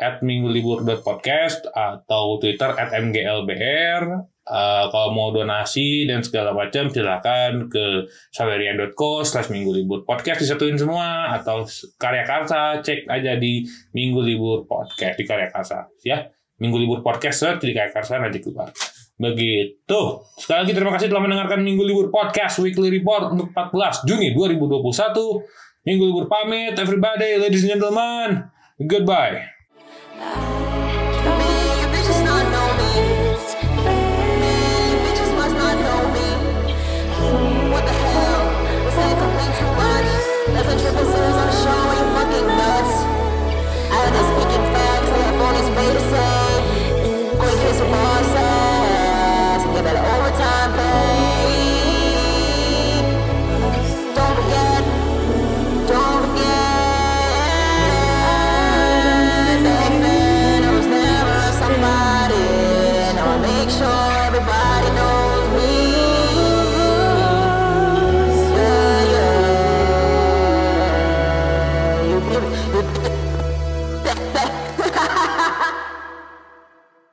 at 0.00 0.24
minggulibur.podcast 0.24 1.68
atau 1.70 2.40
Twitter 2.40 2.72
at 2.74 2.96
mglbr 2.96 4.26
Uh, 4.50 4.90
kalau 4.90 5.14
mau 5.14 5.30
donasi 5.30 6.10
dan 6.10 6.26
segala 6.26 6.50
macam 6.50 6.90
silahkan 6.90 7.70
ke 7.70 8.10
sawerian.co 8.34 9.22
slash 9.22 9.46
minggu 9.46 9.70
disatuin 10.42 10.74
semua 10.74 11.38
atau 11.38 11.62
karya 11.94 12.26
karsa 12.26 12.82
cek 12.82 13.06
aja 13.06 13.38
di 13.38 13.62
minggu 13.94 14.18
libur 14.18 14.66
podcast 14.66 15.14
di 15.14 15.22
karya 15.22 15.54
karsa 15.54 15.86
ya 16.02 16.26
Minggu 16.60 16.76
Libur 16.76 17.00
Podcast 17.00 17.40
search 17.40 17.64
di 17.64 17.72
KKR 17.72 18.04
sana 18.04 18.28
nanti 18.28 18.44
keluar. 18.44 18.68
Begitu. 19.16 20.00
Sekali 20.36 20.58
lagi 20.64 20.72
terima 20.76 20.92
kasih 20.92 21.08
telah 21.08 21.24
mendengarkan 21.24 21.64
Minggu 21.64 21.80
Libur 21.88 22.12
Podcast 22.12 22.60
Weekly 22.60 22.92
Report 22.92 23.32
untuk 23.32 23.48
14 23.56 24.04
Juni 24.04 24.36
2021. 24.36 25.40
Minggu 25.86 26.12
Libur 26.12 26.28
pamit, 26.28 26.78
everybody, 26.78 27.38
ladies 27.40 27.64
and 27.64 27.80
gentlemen. 27.80 28.50
Goodbye. 28.86 29.48